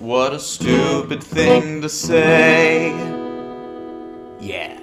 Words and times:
What 0.00 0.32
a 0.32 0.40
stupid 0.40 1.22
thing 1.22 1.82
to 1.82 1.88
say. 1.90 2.88
Yeah. 4.40 4.80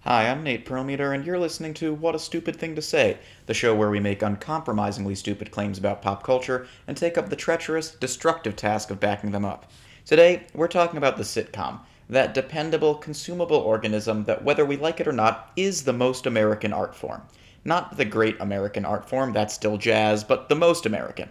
Hi, 0.00 0.28
I'm 0.28 0.42
Nate 0.42 0.66
Perlmeter, 0.66 1.14
and 1.14 1.24
you're 1.24 1.38
listening 1.38 1.72
to 1.72 1.94
What 1.94 2.14
a 2.14 2.18
Stupid 2.18 2.56
Thing 2.56 2.74
to 2.74 2.82
Say, 2.82 3.16
the 3.46 3.54
show 3.54 3.74
where 3.74 3.88
we 3.88 3.98
make 3.98 4.20
uncompromisingly 4.20 5.14
stupid 5.14 5.50
claims 5.52 5.78
about 5.78 6.02
pop 6.02 6.22
culture 6.22 6.66
and 6.86 6.98
take 6.98 7.16
up 7.16 7.30
the 7.30 7.34
treacherous, 7.34 7.92
destructive 7.92 8.54
task 8.54 8.90
of 8.90 9.00
backing 9.00 9.30
them 9.30 9.46
up. 9.46 9.70
Today, 10.04 10.42
we're 10.52 10.68
talking 10.68 10.98
about 10.98 11.16
the 11.16 11.22
sitcom, 11.22 11.80
that 12.10 12.34
dependable, 12.34 12.96
consumable 12.96 13.56
organism 13.56 14.24
that, 14.24 14.44
whether 14.44 14.66
we 14.66 14.76
like 14.76 15.00
it 15.00 15.08
or 15.08 15.12
not, 15.12 15.50
is 15.56 15.84
the 15.84 15.94
most 15.94 16.26
American 16.26 16.74
art 16.74 16.94
form. 16.94 17.22
Not 17.64 17.96
the 17.96 18.04
great 18.04 18.36
American 18.38 18.84
art 18.84 19.08
form, 19.08 19.32
that's 19.32 19.54
still 19.54 19.78
jazz, 19.78 20.24
but 20.24 20.50
the 20.50 20.56
most 20.56 20.84
American. 20.84 21.30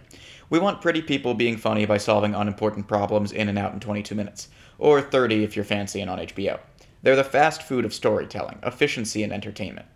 We 0.52 0.58
want 0.58 0.82
pretty 0.82 1.00
people 1.00 1.32
being 1.32 1.56
funny 1.56 1.86
by 1.86 1.96
solving 1.96 2.34
unimportant 2.34 2.86
problems 2.86 3.32
in 3.32 3.48
and 3.48 3.58
out 3.58 3.72
in 3.72 3.80
22 3.80 4.14
minutes, 4.14 4.48
or 4.78 5.00
30 5.00 5.44
if 5.44 5.56
you're 5.56 5.64
fancy 5.64 6.02
and 6.02 6.10
on 6.10 6.18
HBO. 6.18 6.60
They're 7.02 7.16
the 7.16 7.24
fast 7.24 7.62
food 7.62 7.86
of 7.86 7.94
storytelling, 7.94 8.58
efficiency, 8.62 9.22
and 9.22 9.32
entertainment. 9.32 9.86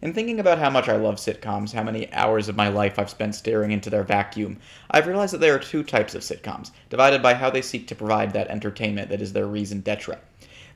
In 0.00 0.12
thinking 0.12 0.38
about 0.38 0.60
how 0.60 0.70
much 0.70 0.88
I 0.88 0.94
love 0.94 1.16
sitcoms, 1.16 1.72
how 1.72 1.82
many 1.82 2.08
hours 2.12 2.48
of 2.48 2.54
my 2.54 2.68
life 2.68 3.00
I've 3.00 3.10
spent 3.10 3.34
staring 3.34 3.72
into 3.72 3.90
their 3.90 4.04
vacuum, 4.04 4.58
I've 4.92 5.08
realized 5.08 5.34
that 5.34 5.38
there 5.38 5.56
are 5.56 5.58
two 5.58 5.82
types 5.82 6.14
of 6.14 6.22
sitcoms, 6.22 6.70
divided 6.88 7.20
by 7.20 7.34
how 7.34 7.50
they 7.50 7.60
seek 7.60 7.88
to 7.88 7.96
provide 7.96 8.32
that 8.32 8.46
entertainment 8.46 9.08
that 9.08 9.20
is 9.20 9.32
their 9.32 9.48
raison 9.48 9.80
d'etre. 9.80 10.20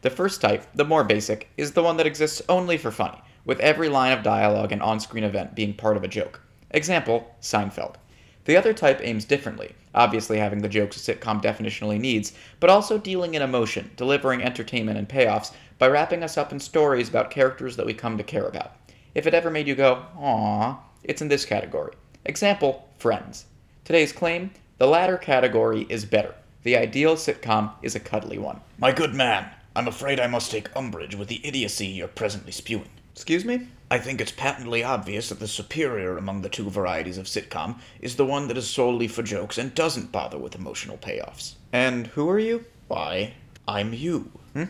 The 0.02 0.10
first 0.10 0.40
type, 0.40 0.66
the 0.74 0.84
more 0.84 1.04
basic, 1.04 1.50
is 1.56 1.70
the 1.70 1.84
one 1.84 1.98
that 1.98 2.06
exists 2.08 2.42
only 2.48 2.78
for 2.78 2.90
funny, 2.90 3.22
with 3.44 3.60
every 3.60 3.88
line 3.88 4.10
of 4.10 4.24
dialogue 4.24 4.72
and 4.72 4.82
on 4.82 4.98
screen 4.98 5.22
event 5.22 5.54
being 5.54 5.72
part 5.72 5.96
of 5.96 6.02
a 6.02 6.08
joke. 6.08 6.40
Example 6.72 7.32
Seinfeld. 7.40 7.94
The 8.44 8.56
other 8.56 8.74
type 8.74 9.00
aims 9.02 9.24
differently, 9.24 9.74
obviously 9.94 10.38
having 10.38 10.60
the 10.60 10.68
jokes 10.68 10.96
a 10.96 11.14
sitcom 11.14 11.42
definitionally 11.42 11.98
needs, 11.98 12.34
but 12.60 12.70
also 12.70 12.98
dealing 12.98 13.34
in 13.34 13.42
emotion, 13.42 13.90
delivering 13.96 14.42
entertainment 14.42 14.98
and 14.98 15.08
payoffs 15.08 15.52
by 15.78 15.88
wrapping 15.88 16.22
us 16.22 16.36
up 16.36 16.52
in 16.52 16.60
stories 16.60 17.08
about 17.08 17.30
characters 17.30 17.76
that 17.76 17.86
we 17.86 17.94
come 17.94 18.18
to 18.18 18.24
care 18.24 18.46
about. 18.46 18.72
If 19.14 19.26
it 19.26 19.34
ever 19.34 19.50
made 19.50 19.66
you 19.66 19.74
go, 19.74 20.04
aww, 20.18 20.78
it's 21.02 21.22
in 21.22 21.28
this 21.28 21.44
category. 21.44 21.94
Example 22.26 22.88
Friends. 22.98 23.46
Today's 23.84 24.12
claim 24.12 24.50
the 24.78 24.86
latter 24.86 25.16
category 25.16 25.86
is 25.88 26.04
better. 26.04 26.34
The 26.64 26.76
ideal 26.76 27.14
sitcom 27.14 27.72
is 27.82 27.94
a 27.94 28.00
cuddly 28.00 28.38
one. 28.38 28.60
My 28.78 28.90
good 28.92 29.14
man, 29.14 29.48
I'm 29.76 29.86
afraid 29.86 30.18
I 30.18 30.26
must 30.26 30.50
take 30.50 30.74
umbrage 30.74 31.14
with 31.14 31.28
the 31.28 31.46
idiocy 31.46 31.86
you're 31.86 32.08
presently 32.08 32.52
spewing. 32.52 32.88
Excuse 33.14 33.44
me? 33.44 33.68
I 33.92 33.98
think 33.98 34.20
it's 34.20 34.32
patently 34.32 34.82
obvious 34.82 35.28
that 35.28 35.38
the 35.38 35.46
superior 35.46 36.18
among 36.18 36.42
the 36.42 36.48
two 36.48 36.68
varieties 36.68 37.16
of 37.16 37.26
sitcom 37.26 37.78
is 38.00 38.16
the 38.16 38.26
one 38.26 38.48
that 38.48 38.58
is 38.58 38.68
solely 38.68 39.06
for 39.06 39.22
jokes 39.22 39.56
and 39.56 39.72
doesn't 39.72 40.10
bother 40.10 40.36
with 40.36 40.56
emotional 40.56 40.96
payoffs. 40.96 41.54
And 41.72 42.08
who 42.08 42.28
are 42.28 42.40
you? 42.40 42.64
Why, 42.88 43.34
I'm 43.68 43.94
you. 43.94 44.32
Hmm? 44.52 44.64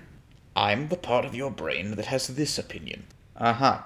I'm 0.54 0.88
the 0.88 0.96
part 0.96 1.24
of 1.24 1.34
your 1.34 1.50
brain 1.50 1.96
that 1.96 2.04
has 2.04 2.28
this 2.28 2.58
opinion. 2.58 3.04
Uh 3.34 3.54
huh. 3.54 3.78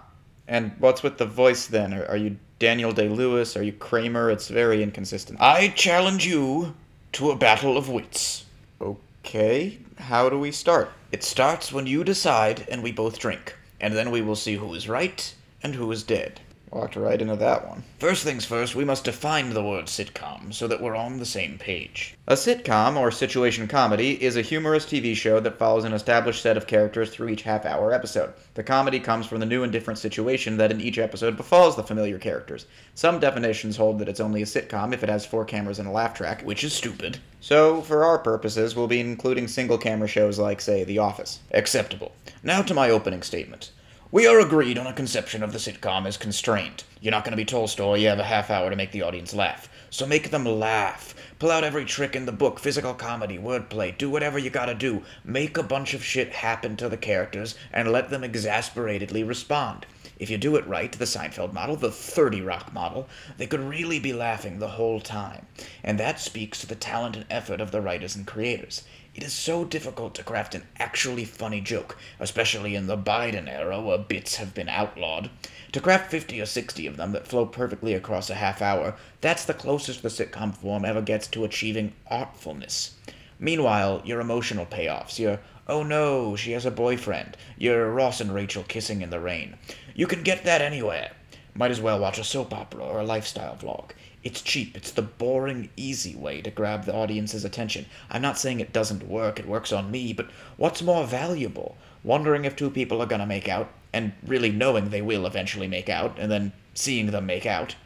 And 0.49 0.73
what's 0.81 1.05
with 1.05 1.19
the 1.19 1.27
voice 1.27 1.69
then? 1.69 1.95
Are, 1.95 2.07
are 2.07 2.17
you 2.17 2.37
Daniel 2.59 2.91
Day 2.91 3.09
Lewis? 3.09 3.57
Are 3.57 3.63
you 3.63 3.73
Kramer? 3.73 4.29
It's 4.29 4.49
very 4.49 4.83
inconsistent. 4.83 5.41
I 5.41 5.69
challenge 5.69 6.27
you 6.27 6.75
to 7.13 7.31
a 7.31 7.37
battle 7.37 7.77
of 7.77 7.89
wits. 7.89 8.45
Okay, 8.81 9.79
how 9.99 10.29
do 10.29 10.39
we 10.39 10.51
start? 10.51 10.91
It 11.13 11.23
starts 11.23 11.73
when 11.73 11.87
you 11.87 12.03
decide 12.03 12.67
and 12.69 12.83
we 12.83 12.93
both 12.93 13.19
drink, 13.19 13.55
and 13.81 13.95
then 13.95 14.11
we 14.11 14.23
will 14.23 14.37
see 14.37 14.55
who 14.55 14.75
is 14.75 14.89
right 14.89 15.35
and 15.63 15.75
who 15.75 15.91
is 15.93 16.03
dead. 16.03 16.41
Walked 16.71 16.97
right 16.97 17.19
into 17.23 17.35
that 17.37 17.67
one. 17.67 17.83
First 17.99 18.25
things 18.25 18.45
first, 18.45 18.75
we 18.75 18.85
must 18.85 19.05
define 19.05 19.55
the 19.55 19.65
word 19.65 19.87
sitcom 19.87 20.53
so 20.53 20.69
that 20.69 20.83
we're 20.83 20.95
on 20.95 21.17
the 21.19 21.25
same 21.25 21.57
page. 21.57 22.15
A 22.27 22.35
sitcom, 22.35 22.99
or 22.99 23.11
situation 23.11 23.67
comedy, 23.67 24.23
is 24.23 24.37
a 24.37 24.43
humorous 24.43 24.85
TV 24.85 25.17
show 25.17 25.41
that 25.41 25.59
follows 25.59 25.85
an 25.85 25.95
established 25.95 26.43
set 26.43 26.59
of 26.59 26.67
characters 26.67 27.09
through 27.09 27.31
each 27.31 27.41
half 27.41 27.65
hour 27.65 27.91
episode. 27.95 28.35
The 28.53 28.63
comedy 28.63 29.01
comes 29.01 29.25
from 29.25 29.41
the 29.41 29.47
new 29.47 29.63
and 29.63 29.73
different 29.73 29.99
situation 29.99 30.59
that 30.59 30.71
in 30.71 30.79
each 30.83 30.99
episode 30.99 31.39
befalls 31.39 31.75
the 31.75 31.83
familiar 31.83 32.19
characters. 32.19 32.67
Some 32.95 33.19
definitions 33.19 33.79
hold 33.79 33.99
that 34.01 34.09
it's 34.11 34.21
only 34.21 34.43
a 34.43 34.45
sitcom 34.47 34.93
if 34.93 35.03
it 35.03 35.09
has 35.09 35.25
four 35.25 35.47
cameras 35.47 35.79
and 35.79 35.89
a 35.89 35.93
laugh 35.93 36.13
track, 36.13 36.43
Which 36.43 36.65
is 36.65 36.75
stupid. 36.75 37.19
so 37.41 37.81
for 37.81 38.05
our 38.05 38.19
purposes, 38.19 38.77
we'll 38.77 38.89
be 38.89 39.01
including 39.01 39.49
single 39.49 39.79
camera 39.79 40.07
shows 40.07 40.39
like, 40.39 40.61
say, 40.61 40.85
The 40.85 40.99
Office. 40.99 41.41
Acceptable. 41.53 42.13
Now 42.43 42.61
to 42.61 42.75
my 42.75 42.91
opening 42.91 43.23
statement. 43.23 43.71
We 44.11 44.27
are 44.27 44.41
agreed 44.41 44.79
on 44.79 44.87
a 44.87 44.95
conception 44.95 45.43
of 45.43 45.53
the 45.53 45.59
sitcom 45.59 46.07
as 46.07 46.17
constrained. 46.17 46.83
You're 46.99 47.11
not 47.11 47.25
going 47.25 47.33
to 47.33 47.37
be 47.37 47.45
Tolstoy, 47.45 47.97
you 47.97 48.09
have 48.09 48.19
a 48.19 48.25
half 48.25 48.51
hour 48.51 48.71
to 48.71 48.75
make 48.77 48.91
the 48.91 49.03
audience 49.03 49.35
laugh. 49.35 49.69
So 49.91 50.07
make 50.07 50.31
them 50.31 50.47
laugh. 50.47 51.15
Pull 51.39 51.51
out 51.51 51.63
every 51.63 51.85
trick 51.85 52.17
in 52.17 52.25
the 52.25 52.33
book 52.33 52.59
physical 52.59 52.95
comedy, 52.95 53.37
wordplay, 53.37 53.99
do 53.99 54.09
whatever 54.09 54.39
you 54.39 54.49
gotta 54.49 54.75
do. 54.75 55.03
Make 55.25 55.59
a 55.59 55.63
bunch 55.63 55.93
of 55.93 56.03
shit 56.03 56.33
happen 56.33 56.75
to 56.79 56.89
the 56.89 56.97
characters 56.97 57.55
and 57.71 57.93
let 57.93 58.09
them 58.09 58.25
exasperatedly 58.25 59.25
respond. 59.25 59.85
If 60.19 60.31
you 60.31 60.39
do 60.39 60.57
it 60.57 60.67
right, 60.67 60.91
the 60.91 61.05
Seinfeld 61.05 61.53
model, 61.53 61.77
the 61.77 61.93
30 61.93 62.41
Rock 62.41 62.73
model, 62.73 63.09
they 63.37 63.47
could 63.47 63.61
really 63.61 64.01
be 64.01 64.15
laughing 64.15 64.59
the 64.59 64.69
whole 64.69 65.01
time. 65.01 65.47
And 65.85 66.01
that 66.01 66.19
speaks 66.19 66.61
to 66.61 66.67
the 66.67 66.75
talent 66.75 67.15
and 67.15 67.27
effort 67.29 67.61
of 67.61 67.73
the 67.73 67.83
writers 67.83 68.17
and 68.17 68.27
creators. 68.27 68.85
It 69.19 69.25
is 69.25 69.33
so 69.33 69.65
difficult 69.65 70.15
to 70.15 70.23
craft 70.23 70.55
an 70.55 70.69
actually 70.79 71.25
funny 71.25 71.61
joke, 71.61 71.99
especially 72.21 72.77
in 72.77 72.87
the 72.87 72.97
Biden 72.97 73.49
era 73.49 73.81
where 73.81 73.99
bits 73.99 74.37
have 74.37 74.55
been 74.55 74.69
outlawed. 74.69 75.29
To 75.73 75.81
craft 75.81 76.13
50 76.13 76.41
or 76.41 76.47
60 76.47 76.87
of 76.87 76.97
them 76.97 77.11
that 77.11 77.27
flow 77.27 77.45
perfectly 77.45 77.95
across 77.95 78.31
a 78.31 78.37
half 78.37 78.63
hour, 78.63 78.95
that's 79.21 79.45
the 79.45 79.55
closest 79.55 80.05
the 80.05 80.09
sitcom 80.09 80.55
form 80.55 80.85
ever 80.85 81.03
gets 81.03 81.27
to 81.27 81.43
achieving 81.43 81.95
artfulness. 82.09 82.93
Meanwhile, 83.41 84.03
your 84.05 84.21
emotional 84.21 84.67
payoffs, 84.67 85.19
your 85.19 85.41
oh 85.67 85.83
no, 85.83 86.37
she 86.37 86.53
has 86.53 86.65
a 86.65 86.71
boyfriend, 86.71 87.37
your 87.57 87.91
Ross 87.91 88.21
and 88.21 88.33
Rachel 88.33 88.63
kissing 88.63 89.03
in 89.03 89.11
the 89.11 89.19
rain, 89.19 89.57
you 89.97 90.07
can 90.07 90.23
get 90.23 90.45
that 90.45 90.63
anywhere. 90.63 91.11
Might 91.57 91.73
as 91.73 91.81
well 91.81 91.99
watch 91.99 92.21
a 92.21 92.25
soap 92.25 92.55
opera 92.55 92.85
or 92.85 93.01
a 93.01 93.05
lifestyle 93.05 93.57
vlog. 93.57 93.91
It's 94.25 94.43
cheap. 94.43 94.77
It's 94.77 94.91
the 94.91 95.03
boring, 95.03 95.71
easy 95.77 96.17
way 96.17 96.43
to 96.43 96.51
grab 96.51 96.85
the 96.85 96.95
audience's 96.95 97.45
attention. 97.45 97.87
I'm 98.11 98.21
not 98.21 98.37
saying 98.37 98.59
it 98.59 98.73
doesn't 98.73 99.09
work, 99.09 99.39
it 99.39 99.47
works 99.47 99.73
on 99.73 99.91
me, 99.91 100.13
but 100.13 100.29
what's 100.57 100.83
more 100.83 101.07
valuable? 101.07 101.77
Wondering 102.03 102.45
if 102.45 102.57
two 102.57 102.71
people 102.71 103.01
are 103.01 103.07
gonna 103.07 103.27
make 103.27 103.49
out, 103.49 103.71
and 103.93 104.13
really 104.27 104.51
knowing 104.51 104.91
they 104.91 105.03
will 105.03 105.25
eventually 105.25 105.69
make 105.69 105.89
out, 105.89 106.19
and 106.19 106.31
then 106.31 106.53
seeing 106.75 107.07
them 107.13 107.27
make 107.27 107.47
out. 107.47 107.77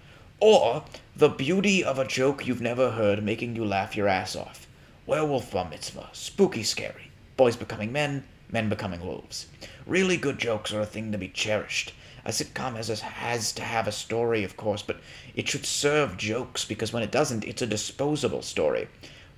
Or 0.41 0.85
the 1.15 1.29
beauty 1.29 1.85
of 1.85 1.99
a 1.99 2.07
joke 2.07 2.47
you've 2.47 2.61
never 2.61 2.93
heard 2.93 3.23
making 3.23 3.55
you 3.55 3.65
laugh 3.65 3.95
your 3.95 4.09
ass 4.09 4.35
off. 4.35 4.67
Werewolf 5.07 5.53
bar 5.53 5.69
mitzvah, 5.69 6.09
spooky 6.13 6.63
scary. 6.63 7.11
Boys 7.37 7.57
becoming 7.57 7.93
men, 7.93 8.25
men 8.51 8.69
becoming 8.69 9.05
wolves. 9.05 9.47
Really 9.87 10.17
good 10.17 10.39
jokes 10.39 10.73
are 10.73 10.81
a 10.81 10.87
thing 10.87 11.13
to 11.13 11.19
be 11.19 11.29
cherished. 11.29 11.93
A 12.25 12.31
sitcom 12.31 12.77
has, 12.77 13.01
has 13.01 13.53
to 13.53 13.63
have 13.63 13.89
a 13.89 13.93
story, 13.93 14.45
of 14.45 14.57
course, 14.57 14.81
but 14.81 15.01
it 15.35 15.49
should 15.49 15.67
serve 15.67 16.17
jokes 16.17 16.65
because 16.65 16.93
when 16.93 17.03
it 17.03 17.11
doesn't, 17.11 17.43
it's 17.43 17.63
a 17.63 17.67
disposable 17.67 18.43
story. 18.43 18.87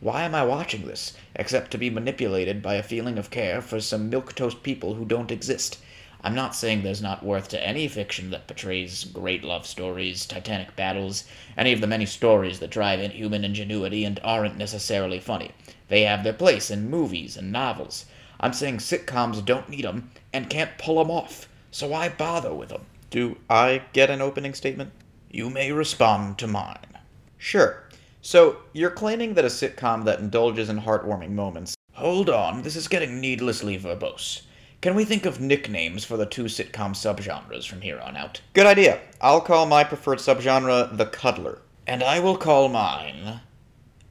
Why 0.01 0.25
am 0.25 0.35
I 0.35 0.45
watching 0.45 0.87
this, 0.87 1.15
except 1.35 1.71
to 1.71 1.79
be 1.79 1.89
manipulated 1.89 2.61
by 2.61 2.75
a 2.75 2.83
feeling 2.83 3.17
of 3.17 3.31
care 3.31 3.63
for 3.63 3.81
some 3.81 4.11
milquetoast 4.11 4.63
people 4.63 4.97
who 4.97 5.07
don't 5.07 5.31
exist? 5.31 5.79
I'm 6.23 6.35
not 6.35 6.55
saying 6.55 6.83
there's 6.83 7.01
not 7.01 7.23
worth 7.23 7.49
to 7.49 7.67
any 7.67 7.89
fiction 7.89 8.29
that 8.31 8.47
portrays 8.47 9.05
great 9.05 9.45
love 9.45 9.67
stories, 9.67 10.27
titanic 10.27 10.77
battles, 10.77 11.25
any 11.57 11.73
of 11.73 11.81
the 11.81 11.87
many 11.87 12.05
stories 12.05 12.59
that 12.59 12.71
drive 12.71 13.01
in 13.01 13.13
human 13.13 13.47
ingenuity 13.47 14.05
and 14.05 14.21
aren't 14.23 14.59
necessarily 14.59 15.21
funny. 15.21 15.53
They 15.89 16.03
have 16.03 16.23
their 16.23 16.35
place 16.35 16.71
in 16.71 16.91
movies 16.91 17.39
and 17.39 17.51
novels. 17.51 18.05
I'm 18.41 18.53
saying 18.53 18.79
sitcoms 18.79 19.43
don't 19.43 19.71
need 19.71 19.87
'em 19.87 20.11
and 20.35 20.51
can't 20.51 20.77
pull 20.77 21.01
'em 21.01 21.11
off, 21.11 21.49
so 21.75 21.89
why 21.89 22.09
bother 22.09 22.55
with 22.55 22.69
them? 22.69 22.87
Do 23.11 23.37
I 23.51 23.83
get 23.93 24.09
an 24.09 24.23
opening 24.23 24.55
statement? 24.55 24.93
You 25.29 25.51
may 25.51 25.73
respond 25.73 26.39
to 26.39 26.47
mine. 26.47 26.99
Sure. 27.37 27.83
So, 28.23 28.59
you're 28.73 28.93
claiming 28.93 29.35
that 29.35 29.45
a 29.45 29.49
sitcom 29.49 30.05
that 30.05 30.21
indulges 30.21 30.69
in 30.69 30.83
heartwarming 30.83 31.33
moments. 31.33 31.75
Hold 31.95 32.31
on, 32.31 32.63
this 32.63 32.77
is 32.77 32.87
getting 32.87 33.21
needlessly 33.21 33.77
verbose. 33.77 34.43
Can 34.83 34.95
we 34.95 35.05
think 35.05 35.27
of 35.27 35.41
nicknames 35.41 36.05
for 36.05 36.17
the 36.17 36.27
two 36.27 36.45
sitcom 36.45 36.95
subgenres 36.95 37.67
from 37.67 37.81
here 37.81 37.99
on 37.99 38.17
out? 38.17 38.41
Good 38.53 38.67
idea. 38.67 39.01
I'll 39.21 39.41
call 39.41 39.67
my 39.67 39.83
preferred 39.83 40.19
subgenre 40.19 40.97
the 40.97 41.07
cuddler. 41.07 41.59
And 41.89 42.05
I 42.05 42.21
will 42.21 42.37
call 42.37 42.69
mine 42.69 43.41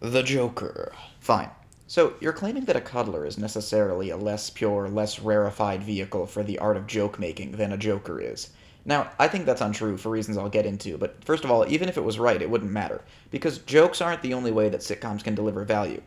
the 0.01 0.21
Joker. 0.21 0.91
Fine. 1.21 1.49
So, 1.85 2.13
you're 2.21 2.33
claiming 2.33 2.65
that 2.65 2.77
a 2.77 2.81
cuddler 2.81 3.25
is 3.25 3.37
necessarily 3.37 4.09
a 4.09 4.17
less 4.17 4.49
pure, 4.49 4.87
less 4.87 5.19
rarefied 5.19 5.83
vehicle 5.83 6.25
for 6.25 6.41
the 6.41 6.57
art 6.59 6.77
of 6.77 6.87
joke 6.87 7.19
making 7.19 7.51
than 7.51 7.73
a 7.73 7.77
joker 7.77 8.21
is. 8.21 8.49
Now, 8.85 9.11
I 9.19 9.27
think 9.27 9.45
that's 9.45 9.61
untrue 9.61 9.97
for 9.97 10.09
reasons 10.09 10.37
I'll 10.37 10.49
get 10.49 10.65
into, 10.65 10.97
but 10.97 11.23
first 11.23 11.43
of 11.43 11.51
all, 11.51 11.65
even 11.67 11.87
if 11.87 11.97
it 11.97 12.03
was 12.03 12.19
right, 12.19 12.41
it 12.41 12.49
wouldn't 12.49 12.71
matter, 12.71 13.01
because 13.31 13.59
jokes 13.59 14.01
aren't 14.01 14.21
the 14.21 14.33
only 14.33 14.51
way 14.51 14.69
that 14.69 14.81
sitcoms 14.81 15.23
can 15.23 15.35
deliver 15.35 15.63
value. 15.63 16.01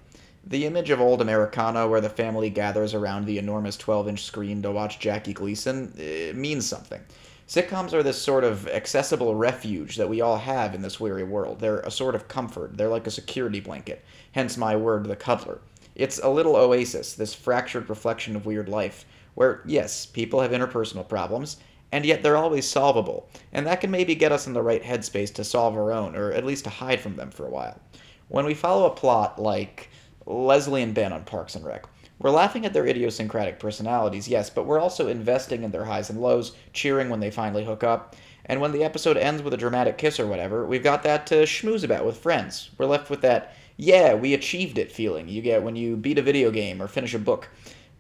The 0.47 0.67
image 0.67 0.91
of 0.91 1.01
old 1.01 1.21
Americana 1.21 1.89
where 1.89 2.01
the 2.01 2.09
family 2.09 2.51
gathers 2.51 2.95
around 2.95 3.25
the 3.25 3.39
enormous 3.39 3.77
12 3.77 4.09
inch 4.09 4.25
screen 4.25 4.63
to 4.63 4.71
watch 4.71 5.01
Jackie 5.01 5.33
Gleason 5.33 5.93
it 5.97 6.37
means 6.37 6.67
something. 6.67 7.01
Sitcoms 7.49 7.93
are 7.93 8.03
this 8.03 8.21
sort 8.21 8.43
of 8.43 8.67
accessible 8.67 9.37
refuge 9.37 9.97
that 9.97 10.09
we 10.09 10.21
all 10.21 10.37
have 10.37 10.75
in 10.75 10.83
this 10.83 10.99
weary 10.99 11.23
world. 11.23 11.61
They're 11.61 11.79
a 11.79 11.93
sort 11.93 12.17
of 12.17 12.27
comfort, 12.27 12.77
they're 12.77 12.89
like 12.89 13.07
a 13.07 13.11
security 13.11 13.61
blanket, 13.61 14.05
hence 14.33 14.57
my 14.57 14.75
word, 14.75 15.05
the 15.07 15.15
cuddler. 15.15 15.61
It's 15.95 16.19
a 16.19 16.29
little 16.29 16.57
oasis, 16.57 17.15
this 17.15 17.35
fractured 17.35 17.89
reflection 17.89 18.35
of 18.35 18.47
weird 18.47 18.69
life, 18.69 19.05
where, 19.35 19.63
yes, 19.65 20.07
people 20.07 20.41
have 20.41 20.51
interpersonal 20.51 21.09
problems, 21.09 21.59
and 21.93 22.05
yet 22.05 22.25
they're 22.25 22.37
always 22.37 22.67
solvable, 22.67 23.29
and 23.53 23.65
that 23.65 23.81
can 23.81 23.93
maybe 23.93 24.17
get 24.17 24.33
us 24.33 24.49
in 24.49 24.53
the 24.53 24.61
right 24.61 24.83
headspace 24.83 25.33
to 25.35 25.45
solve 25.45 25.77
our 25.77 25.93
own, 25.93 26.17
or 26.17 26.33
at 26.33 26.45
least 26.45 26.65
to 26.65 26.71
hide 26.71 27.01
from 27.01 27.15
them 27.15 27.31
for 27.31 27.47
a 27.47 27.51
while. 27.51 27.79
When 28.27 28.45
we 28.45 28.55
follow 28.55 28.87
a 28.87 28.95
plot 28.95 29.41
like 29.41 29.89
Leslie 30.27 30.83
and 30.83 30.95
Ben 30.95 31.13
on 31.13 31.23
Parks 31.23 31.55
and 31.55 31.65
Rec, 31.65 31.87
we're 32.19 32.31
laughing 32.31 32.65
at 32.65 32.73
their 32.73 32.87
idiosyncratic 32.87 33.59
personalities, 33.59 34.29
yes, 34.29 34.49
but 34.49 34.65
we're 34.65 34.81
also 34.81 35.09
investing 35.09 35.63
in 35.63 35.71
their 35.71 35.85
highs 35.85 36.09
and 36.09 36.21
lows, 36.21 36.53
cheering 36.73 37.11
when 37.11 37.21
they 37.21 37.31
finally 37.31 37.65
hook 37.65 37.85
up. 37.85 38.17
And 38.47 38.61
when 38.61 38.73
the 38.73 38.85
episode 38.85 39.17
ends 39.17 39.43
with 39.43 39.53
a 39.53 39.59
dramatic 39.59 39.99
kiss 39.99 40.19
or 40.19 40.27
whatever, 40.27 40.65
we've 40.65 40.83
got 40.83 41.03
that 41.03 41.27
to 41.27 41.43
schmooze 41.43 41.85
about 41.85 42.07
with 42.07 42.17
friends. 42.17 42.71
We're 42.79 42.87
left 42.87 43.11
with 43.11 43.21
that, 43.23 43.55
yeah, 43.77 44.15
we 44.15 44.35
achieved 44.35 44.79
it 44.79 44.93
feeling 44.93 45.29
you 45.29 45.43
get 45.43 45.63
when 45.63 45.77
you 45.77 45.97
beat 45.97 46.19
a 46.19 46.23
video 46.23 46.51
game 46.51 46.81
or 46.81 46.89
finish 46.89 47.13
a 47.13 47.19
book. 47.19 47.49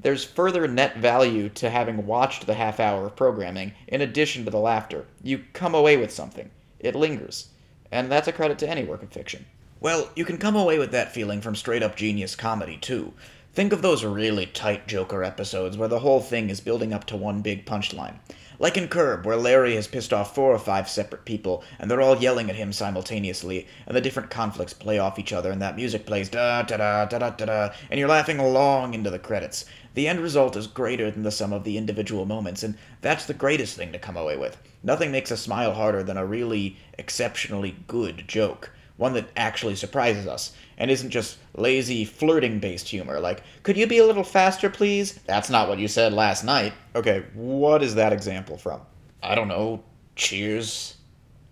There's 0.00 0.24
further 0.24 0.68
net 0.68 0.98
value 0.98 1.48
to 1.50 1.68
having 1.68 2.06
watched 2.06 2.46
the 2.46 2.54
half 2.54 2.80
hour 2.80 3.06
of 3.06 3.16
programming, 3.16 3.72
in 3.88 4.00
addition 4.00 4.44
to 4.44 4.50
the 4.50 4.58
laughter. 4.58 5.06
You 5.22 5.44
come 5.52 5.74
away 5.74 5.96
with 5.96 6.12
something. 6.12 6.50
It 6.78 6.94
lingers. 6.94 7.48
And 7.90 8.10
that's 8.10 8.28
a 8.28 8.32
credit 8.32 8.58
to 8.60 8.68
any 8.68 8.84
work 8.84 9.02
of 9.02 9.10
fiction. 9.10 9.46
Well, 9.80 10.10
you 10.16 10.24
can 10.24 10.38
come 10.38 10.56
away 10.56 10.78
with 10.78 10.90
that 10.92 11.12
feeling 11.12 11.40
from 11.40 11.54
straight 11.54 11.82
up 11.82 11.96
genius 11.96 12.34
comedy, 12.34 12.76
too. 12.76 13.12
Think 13.56 13.72
of 13.72 13.80
those 13.80 14.04
really 14.04 14.44
tight 14.44 14.86
Joker 14.86 15.24
episodes 15.24 15.78
where 15.78 15.88
the 15.88 16.00
whole 16.00 16.20
thing 16.20 16.50
is 16.50 16.60
building 16.60 16.92
up 16.92 17.06
to 17.06 17.16
one 17.16 17.40
big 17.40 17.64
punchline. 17.64 18.16
Like 18.58 18.76
in 18.76 18.86
Curb, 18.86 19.24
where 19.24 19.38
Larry 19.38 19.76
has 19.76 19.88
pissed 19.88 20.12
off 20.12 20.34
four 20.34 20.52
or 20.52 20.58
five 20.58 20.90
separate 20.90 21.24
people, 21.24 21.64
and 21.78 21.90
they're 21.90 22.02
all 22.02 22.18
yelling 22.18 22.50
at 22.50 22.56
him 22.56 22.70
simultaneously, 22.70 23.66
and 23.86 23.96
the 23.96 24.02
different 24.02 24.28
conflicts 24.28 24.74
play 24.74 24.98
off 24.98 25.18
each 25.18 25.32
other, 25.32 25.50
and 25.50 25.62
that 25.62 25.74
music 25.74 26.04
plays 26.04 26.28
da 26.28 26.64
da 26.64 26.76
da 26.76 27.06
da 27.06 27.18
da 27.18 27.30
da 27.30 27.46
da, 27.46 27.74
and 27.90 27.98
you're 27.98 28.10
laughing 28.10 28.36
long 28.36 28.92
into 28.92 29.08
the 29.08 29.18
credits. 29.18 29.64
The 29.94 30.06
end 30.06 30.20
result 30.20 30.54
is 30.54 30.66
greater 30.66 31.10
than 31.10 31.22
the 31.22 31.30
sum 31.30 31.54
of 31.54 31.64
the 31.64 31.78
individual 31.78 32.26
moments, 32.26 32.62
and 32.62 32.76
that's 33.00 33.24
the 33.24 33.32
greatest 33.32 33.74
thing 33.74 33.90
to 33.92 33.98
come 33.98 34.18
away 34.18 34.36
with. 34.36 34.60
Nothing 34.82 35.10
makes 35.10 35.30
a 35.30 35.36
smile 35.38 35.72
harder 35.72 36.02
than 36.02 36.18
a 36.18 36.26
really 36.26 36.76
exceptionally 36.98 37.74
good 37.86 38.28
joke 38.28 38.70
one 38.96 39.12
that 39.12 39.28
actually 39.36 39.76
surprises 39.76 40.26
us 40.26 40.52
and 40.78 40.90
isn't 40.90 41.10
just 41.10 41.38
lazy 41.54 42.04
flirting 42.04 42.58
based 42.58 42.88
humor. 42.88 43.20
Like 43.20 43.42
could 43.62 43.76
you 43.76 43.86
be 43.86 43.98
a 43.98 44.06
little 44.06 44.24
faster 44.24 44.70
please? 44.70 45.14
That's 45.26 45.50
not 45.50 45.68
what 45.68 45.78
you 45.78 45.88
said 45.88 46.12
last 46.12 46.44
night. 46.44 46.72
Okay, 46.94 47.24
what 47.34 47.82
is 47.82 47.94
that 47.94 48.12
example 48.12 48.56
from? 48.56 48.80
i 49.22 49.34
don't 49.34 49.48
know. 49.48 49.82
Cheers. 50.14 50.96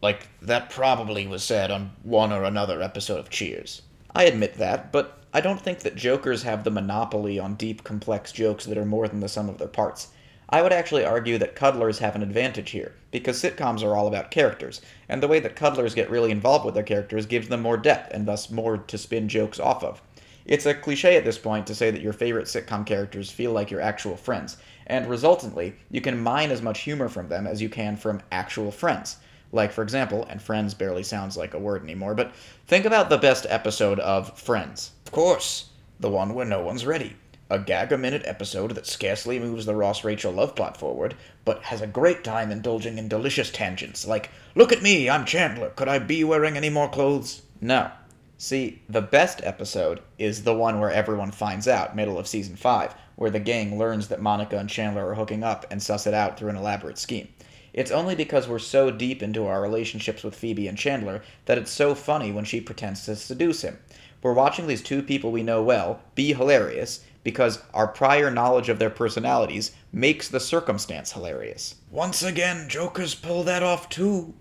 Like 0.03 0.29
that 0.43 0.71
probably 0.71 1.27
was 1.27 1.43
said 1.43 1.71
on 1.71 1.93
one 2.03 2.33
or 2.33 2.45
another 2.45 2.83
episode 2.83 3.19
of 3.19 3.31
cheers. 3.31 3.83
I 4.15 4.25
admit 4.25 4.55
that, 4.55 4.93
but 4.93 5.25
I 5.33 5.41
don't 5.41 5.61
think 5.61 5.81
that 5.81 5.97
jokers 5.97 6.45
have 6.45 6.63
the 6.63 6.71
monopoly 6.71 7.41
on 7.41 7.57
deep, 7.57 7.83
complex 7.83 8.31
jokes 8.31 8.67
that 8.67 8.79
are 8.79 8.85
more 8.85 9.09
than 9.09 9.19
the 9.19 9.29
sum 9.29 9.49
of 9.49 9.59
their 9.59 9.67
parts. 9.67 10.09
I 10.49 10.63
would 10.63 10.73
actually 10.73 11.05
argue 11.05 11.39
that 11.39 11.57
cuddlers 11.57 11.99
have 12.01 12.15
an 12.15 12.23
advantage 12.23 12.71
here, 12.71 12.93
because 13.11 13.43
sitcoms 13.43 13.83
are 13.83 13.97
all 13.97 14.07
about 14.07 14.31
characters, 14.31 14.81
and 15.09 15.23
the 15.23 15.29
way 15.29 15.41
that 15.41 15.57
cuddlers 15.57 15.95
get 15.95 16.11
really 16.11 16.31
involved 16.31 16.65
with 16.65 16.75
their 16.75 16.83
characters 16.83 17.27
gives 17.27 17.49
them 17.49 17.63
more 17.63 17.77
depth 17.77 18.13
and 18.13 18.27
thus 18.27 18.51
more 18.51 18.79
to 18.79 18.99
spin 18.99 19.29
jokes 19.29 19.59
off 19.59 19.83
of. 19.83 20.03
It's 20.47 20.67
a 20.67 20.75
cliche 20.75 21.17
at 21.17 21.25
this 21.25 21.39
point 21.39 21.67
to 21.69 21.75
say 21.75 21.91
that 21.91 22.03
your 22.03 22.13
favorite 22.13 22.47
sitcom 22.47 22.85
characters 22.85 23.31
feel 23.31 23.53
like 23.53 23.71
your 23.71 23.81
actual 23.81 24.17
friends, 24.17 24.59
and 24.87 25.09
resultantly, 25.09 25.77
you 25.91 26.03
can 26.03 26.21
mine 26.21 26.51
as 26.51 26.61
much 26.61 26.81
humor 26.81 27.09
from 27.09 27.29
them 27.29 27.47
as 27.47 27.63
you 27.63 27.71
can 27.71 27.97
from 27.97 28.23
actual 28.31 28.71
friends. 28.71 29.17
Like, 29.53 29.73
for 29.73 29.83
example, 29.83 30.27
and 30.29 30.43
Friends 30.43 30.75
barely 30.75 31.05
sounds 31.05 31.37
like 31.37 31.55
a 31.55 31.59
word 31.59 31.83
anymore, 31.83 32.15
but 32.15 32.35
think 32.67 32.85
about 32.85 33.09
the 33.09 33.17
best 33.17 33.47
episode 33.49 34.01
of 34.01 34.37
Friends. 34.39 34.91
Of 35.07 35.13
course, 35.13 35.71
the 36.01 36.11
one 36.11 36.35
where 36.35 36.45
no 36.45 36.61
one's 36.61 36.85
ready. 36.85 37.15
A 37.51 37.59
gag 37.59 37.93
a 37.93 37.99
minute 37.99 38.23
episode 38.25 38.75
that 38.75 38.87
scarcely 38.87 39.39
moves 39.39 39.67
the 39.67 39.75
Ross 39.75 40.03
Rachel 40.03 40.33
love 40.33 40.57
plot 40.57 40.79
forward, 40.79 41.15
but 41.45 41.65
has 41.65 41.83
a 41.83 41.87
great 41.87 42.25
time 42.25 42.51
indulging 42.51 42.97
in 42.97 43.07
delicious 43.07 43.51
tangents, 43.51 44.07
like, 44.07 44.31
look 44.55 44.73
at 44.73 44.83
me, 44.83 45.11
I'm 45.11 45.27
Chandler, 45.27 45.69
could 45.69 45.87
I 45.87 45.99
be 45.99 46.25
wearing 46.25 46.57
any 46.57 46.71
more 46.71 46.89
clothes? 46.89 47.43
No. 47.61 47.91
See, 48.39 48.81
the 48.89 49.03
best 49.03 49.43
episode 49.45 50.01
is 50.19 50.45
the 50.45 50.55
one 50.55 50.81
where 50.81 50.91
everyone 50.91 51.33
finds 51.33 51.69
out, 51.69 51.95
middle 51.95 52.19
of 52.19 52.27
season 52.27 52.57
5, 52.57 52.95
where 53.17 53.31
the 53.31 53.41
gang 53.41 53.79
learns 53.79 54.09
that 54.09 54.23
Monica 54.23 54.57
and 54.57 54.71
Chandler 54.71 55.11
are 55.11 55.15
hooking 55.15 55.45
up 55.45 55.67
and 55.71 55.83
suss 55.83 56.07
it 56.07 56.15
out 56.15 56.39
through 56.39 56.49
an 56.49 56.57
elaborate 56.57 56.97
scheme. 56.97 57.29
It's 57.75 57.91
only 57.91 58.15
because 58.15 58.49
we're 58.49 58.59
so 58.59 58.91
deep 58.91 59.23
into 59.23 59.47
our 59.47 59.61
relationships 59.61 60.23
with 60.23 60.35
Phoebe 60.35 60.67
and 60.67 60.79
Chandler 60.79 61.23
that 61.45 61.59
it's 61.59 61.71
so 61.71 61.95
funny 61.95 62.33
when 62.33 62.45
she 62.45 62.61
pretends 62.61 63.05
to 63.05 63.17
seduce 63.17 63.63
him. 63.63 63.79
We're 64.25 64.33
watching 64.33 64.67
these 64.67 64.81
two 64.81 65.03
people 65.03 65.31
we 65.33 65.43
know 65.43 65.63
well 65.63 66.01
be 66.15 66.33
hilarious 66.33 67.05
because 67.25 67.63
our 67.75 67.87
prior 67.87 68.31
knowledge 68.31 68.71
of 68.71 68.79
their 68.79 68.89
personalities 68.89 69.73
makes 69.93 70.29
the 70.29 70.41
circumstance 70.41 71.13
hilarious. 71.13 71.75
Once 71.91 72.23
again, 72.23 72.71
jokers 72.71 73.15
pull 73.15 73.43
that 73.45 73.63
off 73.63 73.91
too. 73.91 74.33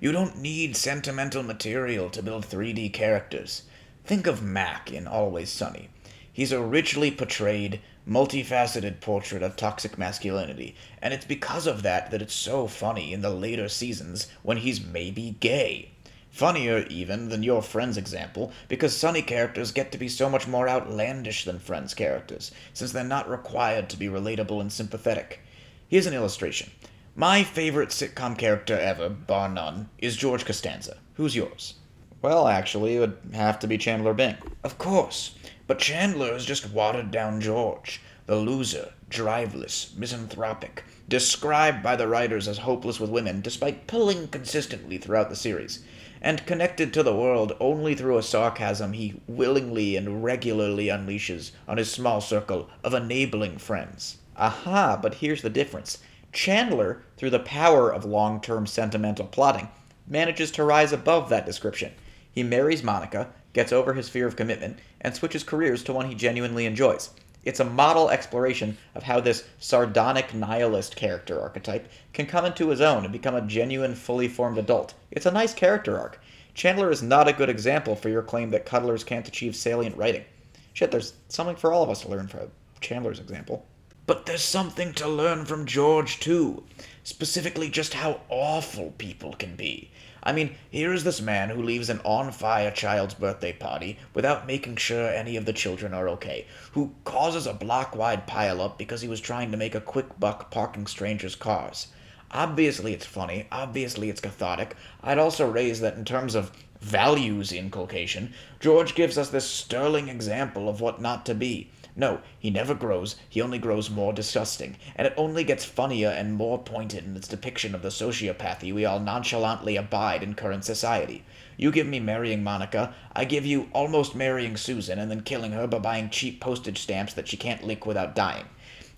You 0.00 0.10
don't 0.10 0.38
need 0.38 0.76
sentimental 0.76 1.44
material 1.44 2.10
to 2.10 2.22
build 2.22 2.46
3D 2.46 2.92
characters. 2.92 3.62
Think 4.04 4.26
of 4.26 4.42
Mac 4.42 4.90
in 4.90 5.06
Always 5.06 5.50
Sunny. 5.50 5.88
He's 6.32 6.50
a 6.50 6.60
richly 6.60 7.12
portrayed, 7.12 7.80
multifaceted 8.08 9.00
portrait 9.00 9.44
of 9.44 9.54
toxic 9.54 9.96
masculinity, 9.96 10.74
and 11.00 11.14
it's 11.14 11.24
because 11.24 11.68
of 11.68 11.82
that 11.84 12.10
that 12.10 12.22
it's 12.22 12.34
so 12.34 12.66
funny 12.66 13.12
in 13.12 13.22
the 13.22 13.30
later 13.30 13.68
seasons 13.68 14.26
when 14.42 14.56
he's 14.56 14.84
maybe 14.84 15.36
gay. 15.38 15.90
Funnier, 16.30 16.86
even, 16.88 17.30
than 17.30 17.42
your 17.42 17.62
Friends 17.62 17.96
example, 17.96 18.52
because 18.68 18.96
Sunny 18.96 19.22
characters 19.22 19.72
get 19.72 19.90
to 19.92 19.98
be 19.98 20.08
so 20.08 20.28
much 20.28 20.46
more 20.46 20.68
outlandish 20.68 21.44
than 21.44 21.58
Friends 21.58 21.94
characters, 21.94 22.52
since 22.72 22.92
they're 22.92 23.04
not 23.04 23.28
required 23.28 23.88
to 23.90 23.96
be 23.96 24.06
relatable 24.06 24.60
and 24.60 24.72
sympathetic. 24.72 25.40
Here's 25.88 26.06
an 26.06 26.14
illustration. 26.14 26.70
My 27.16 27.42
favorite 27.42 27.88
sitcom 27.88 28.38
character 28.38 28.78
ever, 28.78 29.08
bar 29.08 29.48
none, 29.48 29.88
is 29.98 30.16
George 30.16 30.44
Costanza. 30.44 30.98
Who's 31.14 31.34
yours? 31.34 31.74
Well, 32.20 32.46
actually, 32.46 32.96
it 32.96 33.00
would 33.00 33.18
have 33.32 33.58
to 33.60 33.66
be 33.66 33.78
Chandler 33.78 34.14
Bing. 34.14 34.36
Of 34.62 34.78
course, 34.78 35.34
but 35.66 35.78
Chandler 35.78 36.34
is 36.34 36.44
just 36.44 36.70
watered 36.70 37.10
down 37.10 37.40
George, 37.40 38.00
the 38.26 38.36
loser, 38.36 38.92
driveless, 39.10 39.96
misanthropic, 39.96 40.84
described 41.08 41.82
by 41.82 41.96
the 41.96 42.06
writers 42.06 42.46
as 42.46 42.58
hopeless 42.58 43.00
with 43.00 43.10
women 43.10 43.40
despite 43.40 43.86
pulling 43.86 44.28
consistently 44.28 44.98
throughout 44.98 45.30
the 45.30 45.36
series, 45.36 45.82
and 46.20 46.46
connected 46.46 46.92
to 46.92 47.02
the 47.02 47.14
world 47.14 47.56
only 47.60 47.94
through 47.94 48.18
a 48.18 48.22
sarcasm 48.22 48.92
he 48.92 49.20
willingly 49.26 49.96
and 49.96 50.22
regularly 50.22 50.86
unleashes 50.86 51.52
on 51.66 51.78
his 51.78 51.90
small 51.90 52.20
circle 52.20 52.68
of 52.84 52.92
enabling 52.92 53.56
friends. 53.56 54.18
Aha, 54.36 54.98
but 55.00 55.14
here's 55.14 55.42
the 55.42 55.50
difference. 55.50 55.98
Chandler, 56.32 57.02
through 57.16 57.30
the 57.30 57.38
power 57.38 57.90
of 57.90 58.04
long 58.04 58.40
term 58.40 58.66
sentimental 58.66 59.26
plotting, 59.26 59.68
manages 60.06 60.50
to 60.52 60.64
rise 60.64 60.92
above 60.92 61.28
that 61.28 61.46
description. 61.46 61.92
He 62.30 62.42
marries 62.42 62.82
Monica, 62.82 63.30
gets 63.52 63.72
over 63.72 63.94
his 63.94 64.08
fear 64.08 64.26
of 64.26 64.36
commitment, 64.36 64.78
and 65.00 65.14
switches 65.14 65.42
careers 65.42 65.82
to 65.84 65.92
one 65.92 66.08
he 66.08 66.14
genuinely 66.14 66.66
enjoys. 66.66 67.10
It's 67.44 67.60
a 67.60 67.64
model 67.64 68.10
exploration 68.10 68.76
of 68.94 69.04
how 69.04 69.20
this 69.20 69.44
sardonic 69.58 70.34
nihilist 70.34 70.96
character 70.96 71.40
archetype 71.40 71.88
can 72.12 72.26
come 72.26 72.44
into 72.44 72.68
his 72.68 72.80
own 72.80 73.04
and 73.04 73.12
become 73.12 73.34
a 73.34 73.40
genuine, 73.40 73.94
fully 73.94 74.28
formed 74.28 74.58
adult. 74.58 74.94
It's 75.10 75.26
a 75.26 75.30
nice 75.30 75.54
character 75.54 75.98
arc. 75.98 76.20
Chandler 76.54 76.90
is 76.90 77.02
not 77.02 77.28
a 77.28 77.32
good 77.32 77.48
example 77.48 77.94
for 77.94 78.08
your 78.08 78.22
claim 78.22 78.50
that 78.50 78.66
cuddlers 78.66 79.04
can't 79.04 79.28
achieve 79.28 79.54
salient 79.54 79.96
writing. 79.96 80.24
Shit, 80.72 80.90
there's 80.90 81.14
something 81.28 81.56
for 81.56 81.72
all 81.72 81.82
of 81.82 81.90
us 81.90 82.02
to 82.02 82.08
learn 82.08 82.26
from 82.26 82.50
Chandler's 82.80 83.20
example. 83.20 83.64
But 84.06 84.26
there's 84.26 84.42
something 84.42 84.92
to 84.94 85.06
learn 85.06 85.44
from 85.44 85.66
George, 85.66 86.18
too. 86.18 86.64
Specifically, 87.04 87.68
just 87.68 87.94
how 87.94 88.20
awful 88.28 88.94
people 88.98 89.34
can 89.34 89.54
be. 89.54 89.90
I 90.28 90.32
mean, 90.32 90.56
here 90.68 90.92
is 90.92 91.04
this 91.04 91.22
man 91.22 91.48
who 91.48 91.62
leaves 91.62 91.88
an 91.88 92.02
on 92.04 92.32
fire 92.32 92.70
child's 92.70 93.14
birthday 93.14 93.54
party 93.54 93.98
without 94.12 94.46
making 94.46 94.76
sure 94.76 95.08
any 95.08 95.36
of 95.36 95.46
the 95.46 95.54
children 95.54 95.94
are 95.94 96.06
okay, 96.10 96.44
who 96.72 96.92
causes 97.04 97.46
a 97.46 97.54
block 97.54 97.96
wide 97.96 98.26
pileup 98.26 98.76
because 98.76 99.00
he 99.00 99.08
was 99.08 99.22
trying 99.22 99.50
to 99.52 99.56
make 99.56 99.74
a 99.74 99.80
quick 99.80 100.20
buck 100.20 100.50
parking 100.50 100.86
strangers' 100.86 101.34
cars. 101.34 101.86
Obviously, 102.30 102.92
it's 102.92 103.06
funny. 103.06 103.46
Obviously, 103.50 104.10
it's 104.10 104.20
cathartic. 104.20 104.76
I'd 105.02 105.16
also 105.16 105.50
raise 105.50 105.80
that 105.80 105.94
in 105.94 106.04
terms 106.04 106.34
of 106.34 106.52
values 106.82 107.50
inculcation, 107.50 108.34
George 108.60 108.94
gives 108.94 109.16
us 109.16 109.30
this 109.30 109.48
sterling 109.48 110.10
example 110.10 110.68
of 110.68 110.82
what 110.82 111.00
not 111.00 111.24
to 111.24 111.34
be. 111.34 111.70
No, 111.98 112.20
he 112.38 112.48
never 112.48 112.76
grows, 112.76 113.16
he 113.28 113.42
only 113.42 113.58
grows 113.58 113.90
more 113.90 114.12
disgusting, 114.12 114.76
and 114.94 115.04
it 115.04 115.14
only 115.16 115.42
gets 115.42 115.64
funnier 115.64 116.10
and 116.10 116.32
more 116.32 116.56
pointed 116.56 117.04
in 117.04 117.16
its 117.16 117.26
depiction 117.26 117.74
of 117.74 117.82
the 117.82 117.88
sociopathy 117.88 118.72
we 118.72 118.84
all 118.84 119.00
nonchalantly 119.00 119.74
abide 119.74 120.22
in 120.22 120.34
current 120.34 120.64
society. 120.64 121.24
You 121.56 121.72
give 121.72 121.88
me 121.88 121.98
marrying 121.98 122.44
Monica, 122.44 122.94
I 123.16 123.24
give 123.24 123.44
you 123.44 123.68
almost 123.72 124.14
marrying 124.14 124.56
Susan 124.56 125.00
and 125.00 125.10
then 125.10 125.22
killing 125.22 125.50
her 125.50 125.66
by 125.66 125.80
buying 125.80 126.08
cheap 126.08 126.40
postage 126.40 126.78
stamps 126.78 127.14
that 127.14 127.26
she 127.26 127.36
can't 127.36 127.66
lick 127.66 127.84
without 127.84 128.14
dying. 128.14 128.46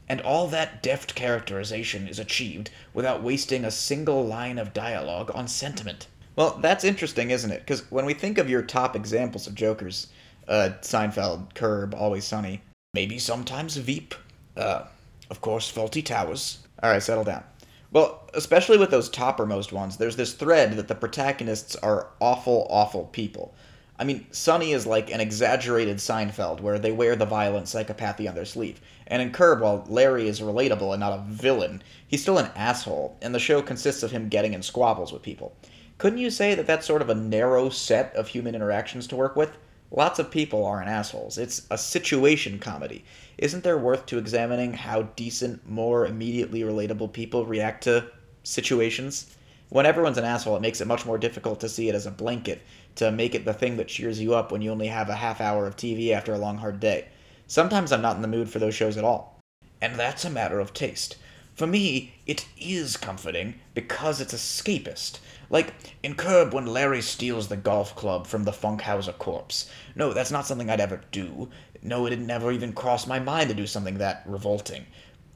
And 0.06 0.20
all 0.20 0.46
that 0.48 0.82
deft 0.82 1.14
characterization 1.14 2.06
is 2.06 2.18
achieved 2.18 2.68
without 2.92 3.22
wasting 3.22 3.64
a 3.64 3.70
single 3.70 4.26
line 4.26 4.58
of 4.58 4.74
dialogue 4.74 5.30
on 5.34 5.48
sentiment. 5.48 6.06
Well, 6.36 6.58
that's 6.60 6.84
interesting, 6.84 7.30
isn't 7.30 7.50
it? 7.50 7.60
Because 7.60 7.90
when 7.90 8.04
we 8.04 8.12
think 8.12 8.36
of 8.36 8.50
your 8.50 8.60
top 8.60 8.94
examples 8.94 9.46
of 9.46 9.54
Jokers, 9.54 10.08
Uh, 10.48 10.70
Seinfeld, 10.82 11.54
Curb, 11.54 11.94
Always 11.94 12.24
Sunny. 12.24 12.60
Maybe 12.92 13.20
sometimes 13.20 13.76
Veep. 13.76 14.16
Uh, 14.56 14.82
of 15.30 15.40
course, 15.40 15.70
Fawlty 15.70 16.04
Towers. 16.04 16.58
All 16.82 16.90
right, 16.90 17.00
settle 17.00 17.22
down. 17.22 17.44
Well, 17.92 18.28
especially 18.34 18.78
with 18.78 18.90
those 18.90 19.08
toppermost 19.08 19.70
ones, 19.70 19.96
there's 19.96 20.16
this 20.16 20.32
thread 20.32 20.72
that 20.72 20.88
the 20.88 20.96
protagonists 20.96 21.76
are 21.76 22.08
awful, 22.18 22.66
awful 22.68 23.04
people. 23.06 23.54
I 23.96 24.02
mean, 24.02 24.26
Sunny 24.32 24.72
is 24.72 24.88
like 24.88 25.08
an 25.08 25.20
exaggerated 25.20 25.98
Seinfeld, 25.98 26.60
where 26.60 26.80
they 26.80 26.90
wear 26.90 27.14
the 27.14 27.26
violent 27.26 27.66
psychopathy 27.66 28.28
on 28.28 28.34
their 28.34 28.44
sleeve. 28.44 28.80
And 29.06 29.22
in 29.22 29.30
Curb, 29.30 29.60
while 29.60 29.84
Larry 29.88 30.26
is 30.26 30.40
relatable 30.40 30.92
and 30.92 30.98
not 30.98 31.12
a 31.12 31.24
villain, 31.28 31.84
he's 32.08 32.22
still 32.22 32.38
an 32.38 32.50
asshole, 32.56 33.16
and 33.22 33.32
the 33.32 33.38
show 33.38 33.62
consists 33.62 34.02
of 34.02 34.10
him 34.10 34.28
getting 34.28 34.52
in 34.52 34.62
squabbles 34.62 35.12
with 35.12 35.22
people. 35.22 35.54
Couldn't 35.98 36.18
you 36.18 36.30
say 36.30 36.56
that 36.56 36.66
that's 36.66 36.88
sort 36.88 37.02
of 37.02 37.10
a 37.10 37.14
narrow 37.14 37.68
set 37.68 38.12
of 38.16 38.26
human 38.26 38.56
interactions 38.56 39.06
to 39.08 39.16
work 39.16 39.36
with? 39.36 39.56
Lots 39.92 40.20
of 40.20 40.30
people 40.30 40.64
aren't 40.64 40.88
assholes. 40.88 41.36
It's 41.36 41.66
a 41.68 41.76
situation 41.76 42.60
comedy. 42.60 43.04
Isn't 43.38 43.64
there 43.64 43.76
worth 43.76 44.06
to 44.06 44.18
examining 44.18 44.72
how 44.72 45.02
decent, 45.02 45.68
more 45.68 46.06
immediately 46.06 46.60
relatable 46.60 47.12
people 47.12 47.44
react 47.44 47.84
to 47.84 48.08
situations? 48.44 49.34
When 49.68 49.86
everyone's 49.86 50.18
an 50.18 50.24
asshole, 50.24 50.56
it 50.56 50.62
makes 50.62 50.80
it 50.80 50.86
much 50.86 51.06
more 51.06 51.18
difficult 51.18 51.58
to 51.60 51.68
see 51.68 51.88
it 51.88 51.94
as 51.94 52.06
a 52.06 52.12
blanket, 52.12 52.62
to 52.96 53.10
make 53.10 53.34
it 53.34 53.44
the 53.44 53.54
thing 53.54 53.76
that 53.78 53.88
cheers 53.88 54.20
you 54.20 54.34
up 54.34 54.52
when 54.52 54.62
you 54.62 54.70
only 54.70 54.88
have 54.88 55.08
a 55.08 55.16
half 55.16 55.40
hour 55.40 55.66
of 55.66 55.76
TV 55.76 56.10
after 56.12 56.34
a 56.34 56.38
long, 56.38 56.58
hard 56.58 56.78
day. 56.78 57.08
Sometimes 57.48 57.90
I'm 57.90 58.02
not 58.02 58.16
in 58.16 58.22
the 58.22 58.28
mood 58.28 58.48
for 58.48 58.60
those 58.60 58.74
shows 58.74 58.96
at 58.96 59.04
all. 59.04 59.40
And 59.80 59.96
that's 59.96 60.24
a 60.24 60.30
matter 60.30 60.60
of 60.60 60.72
taste. 60.72 61.16
For 61.54 61.66
me, 61.66 62.14
it 62.26 62.46
is 62.58 62.96
comforting 62.96 63.60
because 63.74 64.20
it's 64.20 64.32
escapist. 64.32 65.18
Like 65.50 65.74
in 66.02 66.14
Curb 66.14 66.54
when 66.54 66.66
Larry 66.66 67.02
steals 67.02 67.48
the 67.48 67.56
golf 67.56 67.94
club 67.96 68.26
from 68.26 68.44
the 68.44 68.52
Funkhouser 68.52 69.16
corpse. 69.18 69.70
No, 69.94 70.12
that's 70.12 70.30
not 70.30 70.46
something 70.46 70.70
I'd 70.70 70.80
ever 70.80 71.02
do. 71.10 71.50
No, 71.82 72.06
it 72.06 72.10
had 72.10 72.20
never 72.20 72.52
even 72.52 72.72
crossed 72.72 73.08
my 73.08 73.18
mind 73.18 73.48
to 73.48 73.54
do 73.54 73.66
something 73.66 73.98
that 73.98 74.22
revolting. 74.26 74.86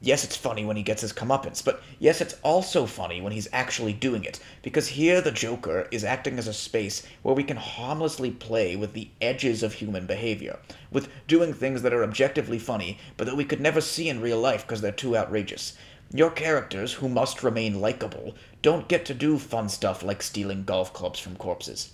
Yes, 0.01 0.23
it's 0.23 0.35
funny 0.35 0.65
when 0.65 0.77
he 0.77 0.83
gets 0.83 1.01
his 1.01 1.13
comeuppance, 1.13 1.63
but 1.65 1.81
yes, 1.99 2.21
it's 2.21 2.35
also 2.43 2.85
funny 2.85 3.21
when 3.21 3.31
he's 3.31 3.47
actually 3.51 3.93
doing 3.93 4.23
it, 4.23 4.39
because 4.61 4.89
here 4.89 5.19
the 5.19 5.31
Joker 5.31 5.87
is 5.89 6.03
acting 6.03 6.37
as 6.37 6.47
a 6.47 6.53
space 6.53 7.01
where 7.23 7.33
we 7.33 7.43
can 7.43 7.57
harmlessly 7.57 8.29
play 8.29 8.75
with 8.75 8.93
the 8.93 9.09
edges 9.19 9.63
of 9.63 9.73
human 9.73 10.05
behavior, 10.05 10.59
with 10.91 11.09
doing 11.27 11.53
things 11.53 11.81
that 11.81 11.93
are 11.93 12.03
objectively 12.03 12.59
funny, 12.59 12.99
but 13.17 13.25
that 13.25 13.37
we 13.37 13.45
could 13.45 13.61
never 13.61 13.81
see 13.81 14.07
in 14.07 14.21
real 14.21 14.39
life 14.39 14.61
because 14.61 14.81
they're 14.81 14.91
too 14.91 15.17
outrageous. 15.17 15.75
Your 16.13 16.29
characters, 16.29 16.93
who 16.93 17.09
must 17.09 17.43
remain 17.43 17.81
likable, 17.81 18.35
don't 18.61 18.87
get 18.87 19.05
to 19.05 19.13
do 19.13 19.37
fun 19.37 19.69
stuff 19.69 20.03
like 20.03 20.21
stealing 20.21 20.63
golf 20.63 20.93
clubs 20.93 21.19
from 21.19 21.35
corpses. 21.35 21.93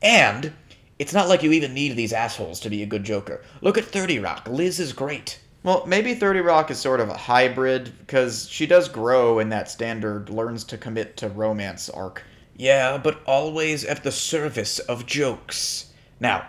And 0.00 0.52
it's 0.98 1.12
not 1.12 1.28
like 1.28 1.42
you 1.42 1.52
even 1.52 1.74
need 1.74 1.96
these 1.96 2.12
assholes 2.12 2.60
to 2.60 2.70
be 2.70 2.82
a 2.82 2.86
good 2.86 3.04
Joker. 3.04 3.42
Look 3.60 3.78
at 3.78 3.84
30 3.84 4.18
Rock. 4.18 4.48
Liz 4.48 4.80
is 4.80 4.92
great. 4.92 5.38
Well, 5.64 5.84
maybe 5.86 6.14
30 6.14 6.40
Rock 6.40 6.70
is 6.70 6.78
sort 6.78 7.00
of 7.00 7.08
a 7.08 7.16
hybrid, 7.16 7.92
because 7.98 8.48
she 8.48 8.66
does 8.66 8.88
grow 8.88 9.38
in 9.38 9.48
that 9.50 9.70
standard 9.70 10.28
learns 10.28 10.64
to 10.64 10.78
commit 10.78 11.16
to 11.18 11.28
romance 11.28 11.88
arc. 11.88 12.22
Yeah, 12.56 12.98
but 12.98 13.22
always 13.26 13.84
at 13.84 14.02
the 14.02 14.12
service 14.12 14.78
of 14.80 15.06
jokes. 15.06 15.92
Now, 16.20 16.46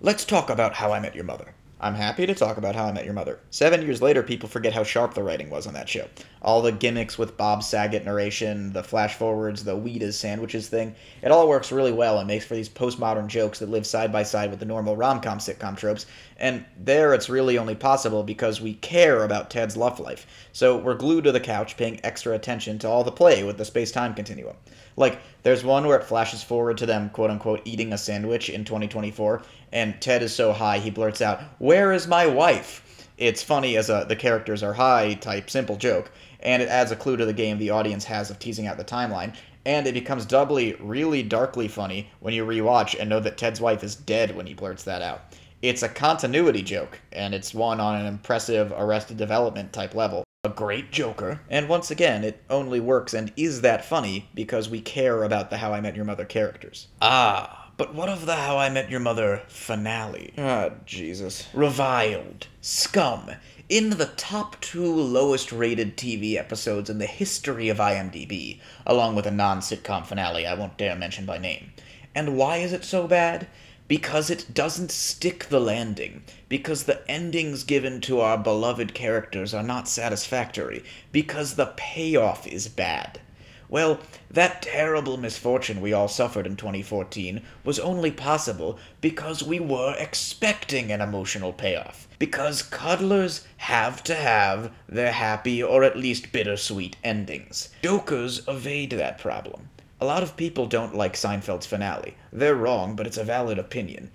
let's 0.00 0.24
talk 0.24 0.50
about 0.50 0.74
How 0.74 0.92
I 0.92 1.00
Met 1.00 1.14
Your 1.14 1.24
Mother. 1.24 1.54
I'm 1.86 1.94
happy 1.94 2.26
to 2.26 2.34
talk 2.34 2.56
about 2.56 2.74
How 2.74 2.86
I 2.86 2.92
Met 2.92 3.04
Your 3.04 3.14
Mother. 3.14 3.38
Seven 3.50 3.80
years 3.82 4.02
later, 4.02 4.20
people 4.24 4.48
forget 4.48 4.72
how 4.72 4.82
sharp 4.82 5.14
the 5.14 5.22
writing 5.22 5.50
was 5.50 5.68
on 5.68 5.74
that 5.74 5.88
show. 5.88 6.08
All 6.42 6.60
the 6.60 6.72
gimmicks 6.72 7.16
with 7.16 7.36
Bob 7.36 7.62
Saget 7.62 8.04
narration, 8.04 8.72
the 8.72 8.82
flash 8.82 9.14
forwards, 9.14 9.62
the 9.62 9.76
is 9.76 10.18
sandwiches 10.18 10.66
thing, 10.68 10.96
it 11.22 11.30
all 11.30 11.48
works 11.48 11.70
really 11.70 11.92
well 11.92 12.18
and 12.18 12.26
makes 12.26 12.44
for 12.44 12.56
these 12.56 12.68
postmodern 12.68 13.28
jokes 13.28 13.60
that 13.60 13.70
live 13.70 13.86
side 13.86 14.10
by 14.10 14.24
side 14.24 14.50
with 14.50 14.58
the 14.58 14.66
normal 14.66 14.96
rom 14.96 15.20
com 15.20 15.38
sitcom 15.38 15.76
tropes. 15.76 16.06
And 16.38 16.64
there, 16.76 17.14
it's 17.14 17.28
really 17.28 17.56
only 17.56 17.76
possible 17.76 18.24
because 18.24 18.60
we 18.60 18.74
care 18.74 19.22
about 19.22 19.48
Ted's 19.48 19.76
love 19.76 20.00
life. 20.00 20.26
So 20.52 20.76
we're 20.76 20.94
glued 20.94 21.22
to 21.22 21.32
the 21.32 21.38
couch 21.38 21.76
paying 21.76 22.00
extra 22.02 22.34
attention 22.34 22.80
to 22.80 22.88
all 22.88 23.04
the 23.04 23.12
play 23.12 23.44
with 23.44 23.58
the 23.58 23.64
space 23.64 23.92
time 23.92 24.12
continuum. 24.12 24.56
Like, 24.96 25.20
there's 25.42 25.62
one 25.62 25.86
where 25.86 25.98
it 25.98 26.04
flashes 26.04 26.42
forward 26.42 26.78
to 26.78 26.86
them, 26.86 27.10
quote 27.10 27.30
unquote, 27.30 27.60
eating 27.64 27.92
a 27.92 27.98
sandwich 27.98 28.48
in 28.50 28.64
2024, 28.64 29.42
and 29.76 30.00
Ted 30.00 30.22
is 30.22 30.34
so 30.34 30.54
high 30.54 30.78
he 30.78 30.88
blurts 30.88 31.20
out, 31.20 31.42
Where 31.58 31.92
is 31.92 32.06
my 32.06 32.26
wife? 32.26 32.82
It's 33.18 33.42
funny 33.42 33.76
as 33.76 33.90
a 33.90 34.06
the 34.08 34.16
characters 34.16 34.62
are 34.62 34.72
high 34.72 35.14
type 35.14 35.50
simple 35.50 35.76
joke, 35.76 36.10
and 36.40 36.62
it 36.62 36.70
adds 36.70 36.92
a 36.92 36.96
clue 36.96 37.18
to 37.18 37.26
the 37.26 37.34
game 37.34 37.58
the 37.58 37.68
audience 37.68 38.04
has 38.04 38.30
of 38.30 38.38
teasing 38.38 38.66
out 38.66 38.78
the 38.78 38.84
timeline, 38.84 39.36
and 39.66 39.86
it 39.86 39.92
becomes 39.92 40.24
doubly, 40.24 40.76
really 40.80 41.22
darkly 41.22 41.68
funny 41.68 42.08
when 42.20 42.32
you 42.32 42.46
rewatch 42.46 42.98
and 42.98 43.10
know 43.10 43.20
that 43.20 43.36
Ted's 43.36 43.60
wife 43.60 43.84
is 43.84 43.94
dead 43.94 44.34
when 44.34 44.46
he 44.46 44.54
blurts 44.54 44.82
that 44.84 45.02
out. 45.02 45.36
It's 45.60 45.82
a 45.82 45.90
continuity 45.90 46.62
joke, 46.62 46.98
and 47.12 47.34
it's 47.34 47.52
one 47.52 47.78
on 47.78 48.00
an 48.00 48.06
impressive 48.06 48.72
Arrested 48.74 49.18
Development 49.18 49.74
type 49.74 49.94
level 49.94 50.24
a 50.44 50.48
great 50.48 50.92
Joker. 50.92 51.40
And 51.50 51.68
once 51.68 51.90
again, 51.90 52.22
it 52.22 52.40
only 52.48 52.78
works 52.78 53.14
and 53.14 53.32
is 53.36 53.62
that 53.62 53.84
funny 53.84 54.28
because 54.32 54.70
we 54.70 54.80
care 54.80 55.24
about 55.24 55.50
the 55.50 55.56
How 55.56 55.72
I 55.72 55.80
Met 55.80 55.96
Your 55.96 56.04
Mother 56.04 56.24
characters. 56.24 56.86
Ah, 57.02 57.65
but 57.76 57.94
what 57.94 58.08
of 58.08 58.26
the 58.26 58.36
How 58.36 58.56
I 58.58 58.68
Met 58.68 58.90
Your 58.90 59.00
Mother 59.00 59.42
finale? 59.48 60.32
Ah, 60.38 60.70
Jesus. 60.84 61.46
Reviled. 61.52 62.46
Scum. 62.60 63.30
In 63.68 63.90
the 63.90 64.12
top 64.16 64.60
two 64.60 64.92
lowest 64.92 65.52
rated 65.52 65.96
TV 65.96 66.36
episodes 66.36 66.88
in 66.88 66.98
the 66.98 67.06
history 67.06 67.68
of 67.68 67.78
IMDb, 67.78 68.60
along 68.86 69.14
with 69.14 69.26
a 69.26 69.30
non 69.30 69.60
sitcom 69.60 70.06
finale 70.06 70.46
I 70.46 70.54
won't 70.54 70.78
dare 70.78 70.96
mention 70.96 71.26
by 71.26 71.38
name. 71.38 71.72
And 72.14 72.36
why 72.36 72.58
is 72.58 72.72
it 72.72 72.84
so 72.84 73.06
bad? 73.06 73.46
because 73.88 74.30
it 74.30 74.52
doesn't 74.52 74.90
stick 74.90 75.44
the 75.44 75.60
landing, 75.60 76.24
because 76.48 76.84
the 76.84 77.08
endings 77.08 77.62
given 77.62 78.00
to 78.00 78.20
our 78.20 78.36
beloved 78.36 78.94
characters 78.94 79.54
are 79.54 79.62
not 79.62 79.88
satisfactory, 79.88 80.82
because 81.12 81.54
the 81.54 81.72
payoff 81.76 82.46
is 82.46 82.68
bad. 82.68 83.20
Well, 83.68 83.98
that 84.30 84.62
terrible 84.62 85.16
misfortune 85.16 85.80
we 85.80 85.92
all 85.92 86.06
suffered 86.06 86.46
in 86.46 86.56
2014 86.56 87.42
was 87.64 87.80
only 87.80 88.12
possible 88.12 88.78
because 89.00 89.42
we 89.42 89.58
were 89.58 89.96
expecting 89.98 90.92
an 90.92 91.00
emotional 91.00 91.52
payoff. 91.52 92.06
Because 92.18 92.62
cuddlers 92.62 93.46
have 93.56 94.04
to 94.04 94.14
have 94.14 94.70
their 94.88 95.12
happy 95.12 95.62
or 95.62 95.82
at 95.82 95.96
least 95.96 96.30
bittersweet 96.32 96.96
endings. 97.02 97.70
Jokers 97.82 98.46
evade 98.46 98.90
that 98.90 99.18
problem. 99.18 99.68
A 100.00 100.04
lot 100.06 100.22
of 100.22 100.36
people 100.36 100.66
don't 100.66 100.94
like 100.94 101.14
Seinfeld's 101.14 101.66
finale. 101.66 102.14
They're 102.32 102.54
wrong, 102.54 102.94
but 102.94 103.06
it's 103.06 103.16
a 103.16 103.24
valid 103.24 103.58
opinion. 103.58 104.10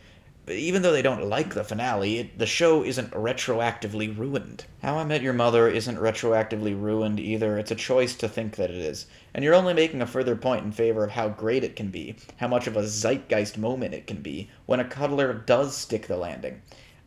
Even 0.48 0.82
though 0.82 0.92
they 0.92 1.04
don't 1.04 1.30
like 1.30 1.54
the 1.54 1.64
finale, 1.64 2.18
it, 2.18 2.40
the 2.40 2.48
show 2.48 2.84
isn't 2.84 3.12
retroactively 3.12 4.18
ruined. 4.18 4.66
How 4.82 4.98
I 4.98 5.04
Met 5.04 5.22
Your 5.22 5.34
Mother 5.34 5.68
isn't 5.68 6.00
retroactively 6.00 6.74
ruined 6.80 7.20
either. 7.20 7.60
It's 7.60 7.70
a 7.70 7.76
choice 7.76 8.16
to 8.16 8.28
think 8.28 8.56
that 8.56 8.72
it 8.72 8.78
is. 8.78 9.06
And 9.36 9.46
you're 9.46 9.54
only 9.54 9.76
making 9.76 10.02
a 10.02 10.08
further 10.08 10.36
point 10.36 10.66
in 10.66 10.72
favor 10.72 11.04
of 11.04 11.12
how 11.12 11.30
great 11.30 11.64
it 11.64 11.76
can 11.76 11.90
be, 11.90 12.16
how 12.38 12.48
much 12.48 12.66
of 12.66 12.76
a 12.76 12.88
zeitgeist 12.88 13.60
moment 13.60 13.94
it 13.94 14.08
can 14.08 14.24
be, 14.24 14.50
when 14.66 14.80
a 14.80 14.86
cuddler 14.86 15.32
does 15.34 15.78
stick 15.78 16.08
the 16.08 16.18
landing. 16.18 16.64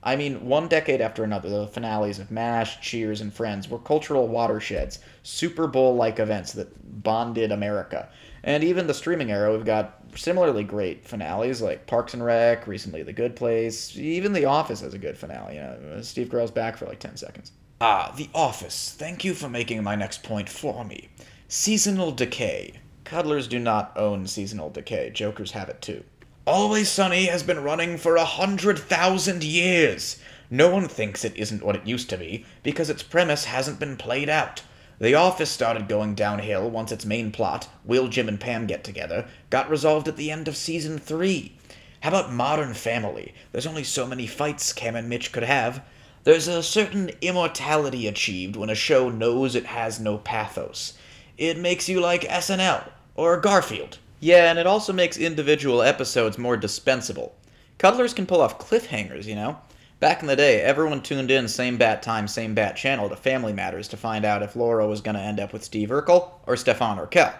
I 0.07 0.17
mean, 0.17 0.47
one 0.47 0.69
decade 0.69 1.00
after 1.00 1.25
another, 1.25 1.49
the 1.49 1.67
finales 1.67 2.19
of 2.19 2.31
MASH, 2.31 2.83
Cheers, 2.83 3.21
and 3.21 3.33
Friends 3.33 3.69
were 3.69 3.79
cultural 3.79 4.29
watersheds, 4.29 4.99
Super 5.23 5.67
Bowl 5.67 5.97
like 5.97 6.19
events 6.19 6.53
that 6.53 7.03
bonded 7.03 7.50
America. 7.50 8.11
And 8.47 8.63
even 8.63 8.87
the 8.87 8.95
streaming 8.95 9.33
era, 9.33 9.51
we've 9.51 9.65
got 9.65 9.99
similarly 10.15 10.65
great 10.65 11.09
finales 11.09 11.63
like 11.63 11.87
Parks 11.87 12.13
and 12.13 12.23
Rec, 12.23 12.67
recently 12.67 13.03
The 13.03 13.13
Good 13.13 13.37
Place. 13.37 13.97
Even 13.97 14.35
The 14.35 14.45
Office 14.45 14.83
has 14.83 14.93
a 14.93 14.99
good 14.99 15.17
finale. 15.17 15.55
You 15.55 15.63
know, 15.63 16.01
Steve 16.03 16.29
Carell's 16.29 16.51
back 16.51 16.77
for 16.77 16.85
like 16.85 17.01
10 17.01 17.17
seconds. 17.17 17.53
Ah, 17.81 18.13
The 18.15 18.29
Office. 18.35 18.95
Thank 18.99 19.25
you 19.25 19.33
for 19.33 19.49
making 19.49 19.83
my 19.83 19.97
next 19.97 20.23
point 20.23 20.51
for 20.51 20.85
me. 20.85 21.09
Seasonal 21.49 22.13
decay. 22.13 22.75
Cuddlers 23.05 23.49
do 23.49 23.59
not 23.59 23.97
own 23.97 24.27
seasonal 24.27 24.69
decay. 24.69 25.09
Jokers 25.09 25.53
have 25.53 25.71
it 25.71 25.81
too. 25.81 26.05
Always 26.47 26.91
Sunny 26.91 27.25
has 27.27 27.43
been 27.43 27.63
running 27.63 27.97
for 27.97 28.17
a 28.17 28.27
hundred 28.27 28.79
thousand 28.79 29.43
years. 29.43 30.21
No 30.51 30.69
one 30.69 30.89
thinks 30.89 31.25
it 31.25 31.35
isn't 31.37 31.63
what 31.63 31.77
it 31.77 31.87
used 31.87 32.11
to 32.11 32.19
be 32.19 32.45
because 32.63 32.91
its 32.91 33.03
premise 33.03 33.47
hasn't 33.47 33.81
been 33.81 33.97
played 33.97 34.29
out. 34.29 34.63
The 35.04 35.14
Office 35.14 35.50
started 35.50 35.87
going 35.87 36.14
downhill 36.14 36.70
once 36.70 36.90
its 36.90 37.04
main 37.04 37.30
plot, 37.30 37.68
Will 37.84 38.08
Jim 38.08 38.26
and 38.26 38.40
Pam 38.40 38.66
get 38.66 38.82
together, 38.82 39.26
got 39.50 39.68
resolved 39.68 40.08
at 40.08 40.16
the 40.16 40.30
end 40.30 40.49
of 40.49 40.56
season 40.56 40.99
3. 40.99 41.52
How 42.00 42.08
about 42.08 42.32
Modern 42.32 42.73
Family? 42.73 43.34
There's 43.52 43.66
only 43.66 43.84
so 43.84 44.06
many 44.06 44.26
fights 44.26 44.73
Cam 44.73 44.96
and 44.96 45.06
Mitch 45.06 45.30
could 45.30 45.42
have. 45.42 45.84
There's 46.23 46.49
a 46.49 46.62
certain 46.62 47.11
immortality 47.20 48.06
achieved 48.06 48.56
when 48.56 48.70
a 48.70 48.75
show 48.75 49.11
knows 49.11 49.54
it 49.54 49.66
has 49.66 50.00
no 50.00 50.16
pathos. 50.16 50.94
It 51.37 51.58
makes 51.58 51.87
you 51.87 52.00
like 52.00 52.23
SNL 52.23 52.88
or 53.14 53.38
Garfield. 53.38 53.99
Yeah, 54.20 54.49
and 54.49 54.58
it 54.58 54.66
also 54.66 54.94
makes 54.94 55.18
individual 55.18 55.82
episodes 55.82 56.38
more 56.38 56.56
dispensable. 56.56 57.34
Cuddlers 57.76 58.14
can 58.14 58.25
pull 58.25 58.40
off 58.40 58.58
cliffhangers, 58.58 59.26
you 59.26 59.34
know? 59.34 59.58
Back 60.01 60.21
in 60.23 60.27
the 60.27 60.37
day, 60.37 60.61
everyone 60.61 61.03
tuned 61.03 61.31
in 61.31 61.47
same 61.47 61.79
bat 61.79 62.03
time, 62.03 62.27
same 62.27 62.53
bat 62.53 62.77
channel 62.77 63.09
to 63.09 63.17
Family 63.17 63.53
Matters 63.53 63.87
to 63.89 63.97
find 63.97 64.25
out 64.25 64.43
if 64.43 64.57
Laura 64.57 64.89
was 64.89 65.01
going 65.01 65.15
to 65.15 65.21
end 65.21 65.39
up 65.39 65.53
with 65.53 65.63
Steve 65.63 65.91
Urkel 65.91 66.31
or 66.47 66.57
Stefan 66.57 66.99
Urquelle. 66.99 67.33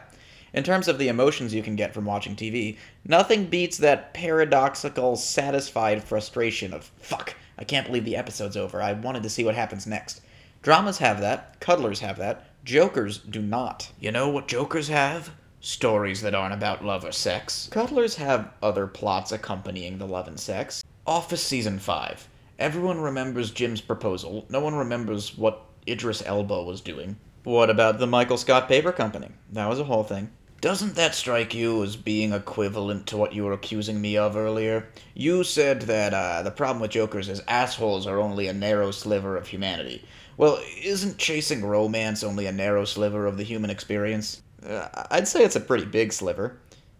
In 0.53 0.63
terms 0.63 0.87
of 0.87 0.97
the 0.97 1.09
emotions 1.09 1.53
you 1.53 1.65
can 1.65 1.75
get 1.75 1.93
from 1.93 2.05
watching 2.05 2.37
TV, 2.37 2.77
nothing 3.05 3.47
beats 3.47 3.77
that 3.79 4.15
paradoxical, 4.15 5.17
satisfied 5.17 6.03
frustration 6.03 6.73
of, 6.73 6.85
fuck, 7.01 7.35
I 7.59 7.65
can't 7.65 7.87
believe 7.87 8.05
the 8.05 8.17
episode's 8.17 8.57
over. 8.57 8.81
I 8.81 8.93
wanted 8.93 9.25
to 9.25 9.31
see 9.31 9.45
what 9.45 9.57
happens 9.57 9.85
next. 9.85 10.21
Dramas 10.63 10.99
have 10.99 11.21
that, 11.21 11.59
cuddlers 11.59 12.01
have 12.01 12.19
that, 12.19 12.47
jokers 12.65 13.19
do 13.19 13.43
not. 13.43 13.91
You 13.99 14.13
know 14.13 14.29
what 14.29 14.47
jokers 14.47 14.87
have? 14.89 15.33
Stories 15.61 16.23
that 16.23 16.37
aren't 16.37 16.55
about 16.55 16.85
love 16.85 17.05
or 17.05 17.13
sex. 17.13 17.69
Cuddlers 17.73 18.15
have 18.15 18.53
other 18.63 18.87
plots 18.87 19.33
accompanying 19.33 19.99
the 19.99 20.07
love 20.07 20.29
and 20.29 20.39
sex. 20.39 20.85
Office 21.05 21.43
Season 21.43 21.81
5. 21.81 22.29
Everyone 22.59 23.01
remembers 23.01 23.51
Jim's 23.51 23.81
proposal. 23.81 24.47
No 24.49 24.61
one 24.61 24.77
remembers 24.77 25.37
what 25.37 25.67
Idris 25.89 26.23
Elba 26.25 26.63
was 26.63 26.81
doing. 26.81 27.17
What 27.43 27.69
about 27.69 27.99
the 27.99 28.07
Michael 28.07 28.39
Scott 28.39 28.69
Paper 28.69 28.93
Company? 28.93 29.29
That 29.53 29.69
was 29.69 29.81
a 29.81 29.85
whole 29.85 30.05
thing. 30.05 30.31
Doesn't 30.61 30.95
that 30.95 31.15
strike 31.15 31.53
you 31.53 31.83
as 31.83 31.97
being 31.97 32.33
equivalent 32.33 33.09
to 33.09 33.17
what 33.17 33.35
you 33.35 33.45
were 33.45 33.53
accusing 33.53 34.01
me 34.01 34.17
of 34.17 34.37
earlier? 34.37 34.89
You 35.15 35.45
said 35.45 35.83
that 35.83 36.15
uh, 36.15 36.43
the 36.43 36.51
problem 36.51 36.81
with 36.81 36.93
jokers 36.93 37.29
is 37.29 37.43
assholes 37.49 38.07
are 38.07 38.21
only 38.21 38.47
a 38.47 38.55
narrow 38.55 38.93
sliver 38.93 39.37
of 39.37 39.49
humanity. 39.49 40.05
Well, 40.37 40.59
isn't 40.81 41.19
chasing 41.19 41.65
romance 41.65 42.23
only 42.23 42.47
a 42.47 42.53
narrow 42.53 42.85
sliver 42.85 43.27
of 43.27 43.37
the 43.37 43.43
human 43.43 43.69
experience? 43.69 44.43
Uh, 44.67 44.89
I'd 45.11 45.29
say 45.29 45.45
it's 45.45 45.57
a 45.57 45.61
pretty 45.61 45.85
big 45.85 46.13
sliver. 46.13 46.57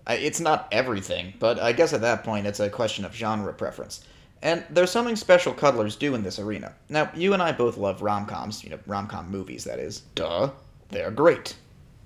It's 0.07 0.41
not 0.41 0.69
everything, 0.71 1.33
but 1.39 1.59
I 1.59 1.73
guess 1.73 1.95
at 1.95 2.03
that 2.03 2.25
point 2.25 2.47
it's 2.47 2.61
a 2.61 2.69
question 2.69 3.05
of 3.05 3.15
genre 3.15 3.55
preference. 3.55 4.05
And 4.45 4.63
there's 4.69 4.91
something 4.91 5.17
special 5.17 5.55
cuddlers 5.55 5.97
do 5.97 6.15
in 6.15 6.23
this 6.23 6.39
arena. 6.39 6.75
Now, 6.91 7.11
you 7.15 7.33
and 7.33 7.43
I 7.43 7.51
both 7.51 7.79
love 7.79 8.03
rom 8.03 8.27
coms, 8.27 8.63
you 8.63 8.69
know, 8.69 8.79
rom 8.87 9.07
com 9.07 9.31
movies, 9.31 9.65
that 9.65 9.79
is. 9.79 10.01
Duh. 10.15 10.51
They're 10.91 11.11
great. 11.11 11.57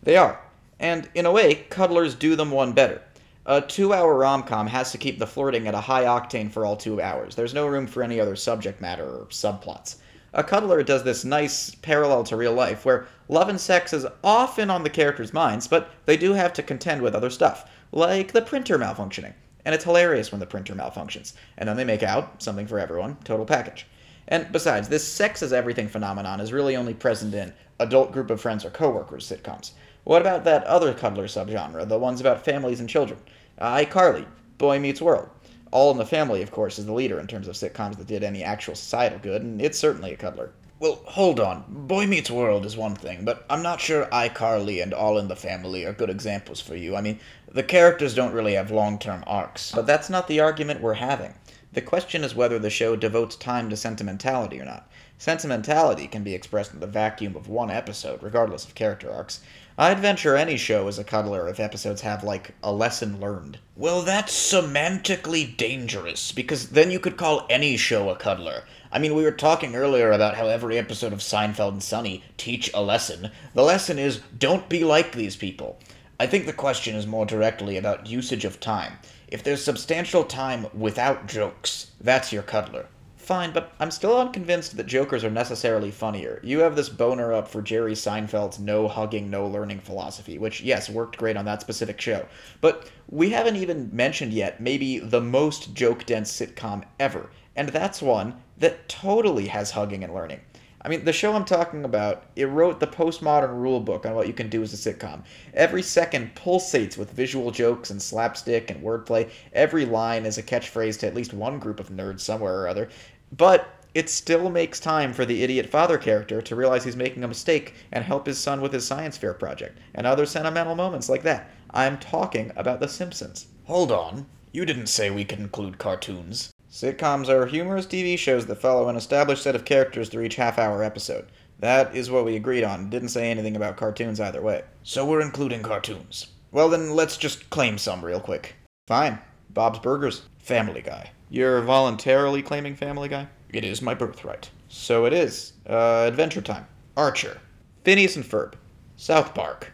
They 0.04 0.16
are. 0.16 0.40
And 0.78 1.08
in 1.16 1.26
a 1.26 1.32
way, 1.32 1.66
cuddlers 1.68 2.14
do 2.14 2.36
them 2.36 2.52
one 2.52 2.72
better. 2.72 3.02
A 3.44 3.60
two 3.60 3.92
hour 3.92 4.14
rom 4.14 4.44
com 4.44 4.68
has 4.68 4.92
to 4.92 4.98
keep 4.98 5.18
the 5.18 5.26
flirting 5.26 5.66
at 5.66 5.74
a 5.74 5.80
high 5.80 6.04
octane 6.04 6.48
for 6.48 6.64
all 6.64 6.76
two 6.76 7.02
hours. 7.02 7.34
There's 7.34 7.54
no 7.54 7.66
room 7.66 7.88
for 7.88 8.04
any 8.04 8.20
other 8.20 8.36
subject 8.36 8.80
matter 8.80 9.04
or 9.04 9.26
subplots. 9.30 9.96
A 10.32 10.44
cuddler 10.44 10.84
does 10.84 11.02
this 11.02 11.24
nice 11.24 11.74
parallel 11.74 12.22
to 12.24 12.36
real 12.36 12.52
life 12.52 12.84
where 12.84 13.08
love 13.28 13.48
and 13.48 13.60
sex 13.60 13.92
is 13.92 14.06
often 14.22 14.70
on 14.70 14.84
the 14.84 14.90
characters' 14.90 15.32
minds, 15.32 15.66
but 15.66 15.90
they 16.06 16.16
do 16.16 16.34
have 16.34 16.52
to 16.52 16.62
contend 16.62 17.02
with 17.02 17.16
other 17.16 17.30
stuff, 17.30 17.68
like 17.90 18.30
the 18.30 18.42
printer 18.42 18.78
malfunctioning. 18.78 19.32
And 19.68 19.74
it's 19.74 19.84
hilarious 19.84 20.32
when 20.32 20.40
the 20.40 20.46
printer 20.46 20.74
malfunctions. 20.74 21.34
And 21.58 21.68
then 21.68 21.76
they 21.76 21.84
make 21.84 22.02
out, 22.02 22.42
something 22.42 22.66
for 22.66 22.78
everyone, 22.78 23.18
total 23.22 23.44
package. 23.44 23.86
And 24.26 24.50
besides, 24.50 24.88
this 24.88 25.06
sex 25.06 25.42
is 25.42 25.52
everything 25.52 25.88
phenomenon 25.88 26.40
is 26.40 26.54
really 26.54 26.74
only 26.74 26.94
present 26.94 27.34
in 27.34 27.52
adult 27.78 28.10
group 28.10 28.30
of 28.30 28.40
friends 28.40 28.64
or 28.64 28.70
coworkers 28.70 29.30
sitcoms. 29.30 29.72
What 30.04 30.22
about 30.22 30.44
that 30.44 30.64
other 30.64 30.94
cuddler 30.94 31.26
subgenre, 31.26 31.86
the 31.86 31.98
ones 31.98 32.18
about 32.18 32.46
families 32.46 32.80
and 32.80 32.88
children? 32.88 33.20
ICarly, 33.60 34.24
Boy 34.56 34.78
Meets 34.78 35.02
World. 35.02 35.28
All 35.70 35.90
in 35.90 35.98
the 35.98 36.06
Family, 36.06 36.40
of 36.40 36.50
course, 36.50 36.78
is 36.78 36.86
the 36.86 36.94
leader 36.94 37.20
in 37.20 37.26
terms 37.26 37.46
of 37.46 37.54
sitcoms 37.54 37.98
that 37.98 38.06
did 38.06 38.24
any 38.24 38.42
actual 38.42 38.74
societal 38.74 39.18
good, 39.18 39.42
and 39.42 39.60
it's 39.60 39.78
certainly 39.78 40.14
a 40.14 40.16
cuddler. 40.16 40.50
Well, 40.80 41.02
hold 41.06 41.40
on. 41.40 41.64
Boy 41.68 42.06
Meets 42.06 42.30
World 42.30 42.64
is 42.64 42.76
one 42.76 42.94
thing, 42.94 43.24
but 43.24 43.44
I'm 43.50 43.62
not 43.62 43.80
sure 43.80 44.06
iCarly 44.06 44.80
and 44.80 44.94
All 44.94 45.18
in 45.18 45.26
the 45.26 45.34
Family 45.34 45.84
are 45.84 45.92
good 45.92 46.08
examples 46.08 46.60
for 46.60 46.76
you. 46.76 46.94
I 46.94 47.00
mean, 47.00 47.18
the 47.52 47.62
characters 47.62 48.14
don't 48.14 48.32
really 48.32 48.54
have 48.54 48.70
long 48.70 48.98
term 48.98 49.24
arcs. 49.26 49.72
But 49.72 49.86
that's 49.86 50.10
not 50.10 50.28
the 50.28 50.40
argument 50.40 50.80
we're 50.80 50.94
having. 50.94 51.34
The 51.72 51.82
question 51.82 52.24
is 52.24 52.34
whether 52.34 52.58
the 52.58 52.70
show 52.70 52.96
devotes 52.96 53.36
time 53.36 53.68
to 53.70 53.76
sentimentality 53.76 54.60
or 54.60 54.64
not. 54.64 54.90
Sentimentality 55.18 56.06
can 56.06 56.22
be 56.22 56.34
expressed 56.34 56.72
in 56.72 56.80
the 56.80 56.86
vacuum 56.86 57.36
of 57.36 57.48
one 57.48 57.70
episode, 57.70 58.22
regardless 58.22 58.64
of 58.64 58.74
character 58.74 59.10
arcs. 59.10 59.40
I'd 59.76 59.98
venture 59.98 60.36
any 60.36 60.56
show 60.56 60.88
is 60.88 60.98
a 60.98 61.04
cuddler 61.04 61.48
if 61.48 61.60
episodes 61.60 62.00
have, 62.00 62.24
like, 62.24 62.54
a 62.62 62.72
lesson 62.72 63.20
learned. 63.20 63.58
Well, 63.76 64.02
that's 64.02 64.32
semantically 64.32 65.56
dangerous, 65.56 66.32
because 66.32 66.70
then 66.70 66.90
you 66.90 66.98
could 66.98 67.16
call 67.16 67.46
any 67.50 67.76
show 67.76 68.08
a 68.10 68.16
cuddler. 68.16 68.64
I 68.90 68.98
mean, 68.98 69.14
we 69.14 69.22
were 69.22 69.30
talking 69.30 69.76
earlier 69.76 70.10
about 70.10 70.36
how 70.36 70.46
every 70.46 70.78
episode 70.78 71.12
of 71.12 71.18
Seinfeld 71.18 71.72
and 71.72 71.82
Sunny 71.82 72.24
teach 72.36 72.70
a 72.72 72.82
lesson. 72.82 73.30
The 73.54 73.62
lesson 73.62 73.98
is 73.98 74.20
don't 74.38 74.68
be 74.68 74.84
like 74.84 75.12
these 75.12 75.36
people. 75.36 75.78
I 76.20 76.26
think 76.26 76.46
the 76.46 76.52
question 76.52 76.96
is 76.96 77.06
more 77.06 77.26
directly 77.26 77.76
about 77.76 78.08
usage 78.08 78.44
of 78.44 78.58
time. 78.58 78.94
If 79.28 79.44
there's 79.44 79.62
substantial 79.64 80.24
time 80.24 80.66
without 80.74 81.28
jokes, 81.28 81.92
that's 82.00 82.32
your 82.32 82.42
cuddler. 82.42 82.86
Fine, 83.16 83.52
but 83.52 83.72
I'm 83.78 83.92
still 83.92 84.18
unconvinced 84.18 84.76
that 84.76 84.86
jokers 84.86 85.22
are 85.22 85.30
necessarily 85.30 85.92
funnier. 85.92 86.40
You 86.42 86.58
have 86.60 86.74
this 86.74 86.88
boner 86.88 87.32
up 87.32 87.46
for 87.46 87.62
Jerry 87.62 87.92
Seinfeld's 87.92 88.58
no 88.58 88.88
hugging, 88.88 89.30
no 89.30 89.46
learning 89.46 89.78
philosophy, 89.78 90.38
which, 90.38 90.60
yes, 90.60 90.90
worked 90.90 91.18
great 91.18 91.36
on 91.36 91.44
that 91.44 91.60
specific 91.60 92.00
show. 92.00 92.26
But 92.60 92.90
we 93.08 93.30
haven't 93.30 93.56
even 93.56 93.90
mentioned 93.92 94.32
yet 94.32 94.60
maybe 94.60 94.98
the 94.98 95.20
most 95.20 95.72
joke 95.72 96.04
dense 96.04 96.32
sitcom 96.32 96.82
ever, 96.98 97.30
and 97.54 97.68
that's 97.68 98.02
one 98.02 98.42
that 98.56 98.88
totally 98.88 99.46
has 99.46 99.70
hugging 99.70 100.02
and 100.02 100.12
learning. 100.12 100.40
I 100.80 100.88
mean, 100.88 101.04
the 101.04 101.12
show 101.12 101.32
I'm 101.34 101.44
talking 101.44 101.84
about, 101.84 102.24
it 102.36 102.46
wrote 102.46 102.78
the 102.78 102.86
postmodern 102.86 103.60
rule 103.60 103.80
book 103.80 104.06
on 104.06 104.14
what 104.14 104.28
you 104.28 104.32
can 104.32 104.48
do 104.48 104.62
as 104.62 104.72
a 104.72 104.76
sitcom. 104.76 105.24
Every 105.52 105.82
second 105.82 106.34
pulsates 106.36 106.96
with 106.96 107.10
visual 107.10 107.50
jokes 107.50 107.90
and 107.90 108.00
slapstick 108.00 108.70
and 108.70 108.82
wordplay. 108.82 109.28
Every 109.52 109.84
line 109.84 110.24
is 110.24 110.38
a 110.38 110.42
catchphrase 110.42 111.00
to 111.00 111.08
at 111.08 111.14
least 111.14 111.34
one 111.34 111.58
group 111.58 111.80
of 111.80 111.90
nerds 111.90 112.20
somewhere 112.20 112.60
or 112.60 112.68
other. 112.68 112.88
But 113.36 113.68
it 113.94 114.08
still 114.08 114.50
makes 114.50 114.78
time 114.78 115.12
for 115.12 115.24
the 115.24 115.42
idiot 115.42 115.68
father 115.68 115.98
character 115.98 116.40
to 116.42 116.54
realize 116.54 116.84
he's 116.84 116.94
making 116.94 117.24
a 117.24 117.28
mistake 117.28 117.74
and 117.90 118.04
help 118.04 118.26
his 118.26 118.38
son 118.38 118.60
with 118.60 118.72
his 118.72 118.86
science 118.86 119.16
fair 119.16 119.34
project, 119.34 119.78
and 119.94 120.06
other 120.06 120.26
sentimental 120.26 120.76
moments 120.76 121.08
like 121.08 121.24
that. 121.24 121.50
I'm 121.70 121.98
talking 121.98 122.52
about 122.54 122.78
The 122.78 122.88
Simpsons. 122.88 123.48
Hold 123.64 123.90
on. 123.90 124.26
You 124.52 124.64
didn't 124.64 124.86
say 124.86 125.10
we 125.10 125.24
could 125.24 125.40
include 125.40 125.78
cartoons. 125.78 126.52
Sitcoms 126.70 127.28
are 127.28 127.46
humorous 127.46 127.86
TV 127.86 128.18
shows 128.18 128.44
that 128.46 128.60
follow 128.60 128.88
an 128.88 128.96
established 128.96 129.42
set 129.42 129.54
of 129.54 129.64
characters 129.64 130.08
through 130.08 130.24
each 130.24 130.36
half 130.36 130.58
hour 130.58 130.82
episode. 130.82 131.26
That 131.60 131.96
is 131.96 132.10
what 132.10 132.26
we 132.26 132.36
agreed 132.36 132.62
on. 132.62 132.90
Didn't 132.90 133.08
say 133.08 133.30
anything 133.30 133.56
about 133.56 133.78
cartoons 133.78 134.20
either 134.20 134.42
way. 134.42 134.62
So 134.82 135.06
we're 135.06 135.22
including 135.22 135.62
cartoons. 135.62 136.26
Well, 136.52 136.68
then 136.68 136.90
let's 136.90 137.16
just 137.16 137.48
claim 137.50 137.78
some 137.78 138.04
real 138.04 138.20
quick. 138.20 138.54
Fine. 138.86 139.18
Bob's 139.50 139.78
Burgers. 139.78 140.22
Family 140.38 140.82
Guy. 140.82 141.10
You're 141.30 141.62
voluntarily 141.62 142.42
claiming 142.42 142.76
Family 142.76 143.08
Guy? 143.08 143.28
It 143.48 143.64
is 143.64 143.82
my 143.82 143.94
birthright. 143.94 144.50
So 144.68 145.06
it 145.06 145.12
is. 145.14 145.54
Uh, 145.68 146.04
Adventure 146.06 146.42
Time. 146.42 146.66
Archer. 146.96 147.38
Phineas 147.84 148.16
and 148.16 148.24
Ferb. 148.24 148.54
South 148.96 149.34
Park. 149.34 149.72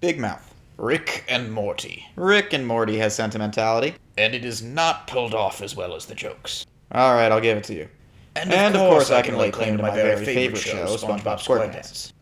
Big 0.00 0.18
Mouth. 0.18 0.54
Rick 0.76 1.24
and 1.28 1.52
Morty. 1.52 2.06
Rick 2.14 2.52
and 2.52 2.66
Morty 2.66 2.98
has 2.98 3.14
sentimentality. 3.14 3.94
And 4.18 4.34
it 4.34 4.44
is 4.44 4.62
not 4.62 5.06
pulled 5.06 5.32
off 5.32 5.62
as 5.62 5.76
well 5.76 5.94
as 5.94 6.06
the 6.06 6.14
jokes. 6.14 6.66
Alright, 6.92 7.30
I'll 7.30 7.40
give 7.40 7.56
it 7.56 7.64
to 7.64 7.74
you. 7.74 7.88
And, 8.34 8.50
of, 8.50 8.58
And 8.58 8.74
of 8.74 8.80
course, 8.80 9.10
I 9.10 9.22
can 9.22 9.38
lay 9.38 9.50
claim 9.52 9.76
to 9.76 9.82
my 9.82 9.94
very 9.94 10.24
favorite 10.24 10.58
show, 10.58 10.96
SpongeBob 10.96 11.38
SquarePants. 11.38 12.12